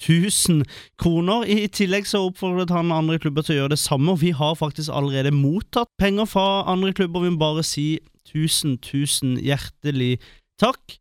[0.00, 0.64] 5000
[0.98, 1.44] kroner.
[1.46, 4.58] I tillegg så oppfordret han andre klubber til å gjøre det samme, og vi har
[4.58, 7.24] faktisk allerede mottatt penger fra andre klubber.
[7.24, 7.98] Vi må bare si
[8.28, 10.18] tusen, tusen hjertelig
[10.60, 10.98] takk.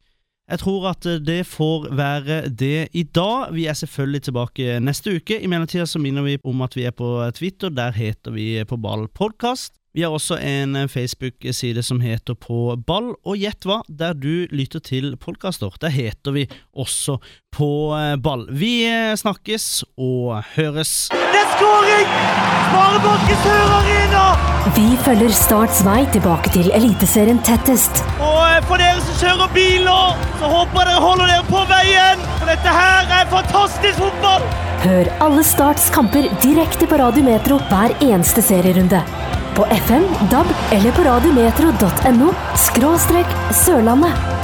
[0.51, 3.53] Jeg tror at det får være det i dag.
[3.55, 5.39] Vi er selvfølgelig tilbake neste uke.
[5.39, 7.71] I mellomtida så minner vi om at vi er på Twitter.
[7.71, 9.82] Der heter vi På ball podkast.
[9.93, 14.47] Vi har også en eh, Facebook-side som heter På ball, og gjett hva, der du
[14.49, 17.19] lytter til podkaster, der heter vi også
[17.53, 18.47] På eh, ball.
[18.49, 21.11] Vi eh, snakkes og høres.
[21.13, 22.09] Det er skåring!
[22.71, 24.25] Sparebanken Sør Arena!
[24.73, 28.01] Vi følger Starts vei tilbake til Eliteserien tettest.
[28.17, 30.01] Og for dere som kjører bil nå,
[30.41, 32.29] så håper jeg dere holder dere på veien.
[32.39, 34.72] For dette her er fantastisk fotball!
[34.83, 38.99] Hør alle Starts kamper direkte på Radio Metro hver eneste serierunde.
[39.55, 40.03] På FM,
[40.33, 42.33] DAB eller på radiometro.no
[42.65, 44.42] skråstrek Sørlandet.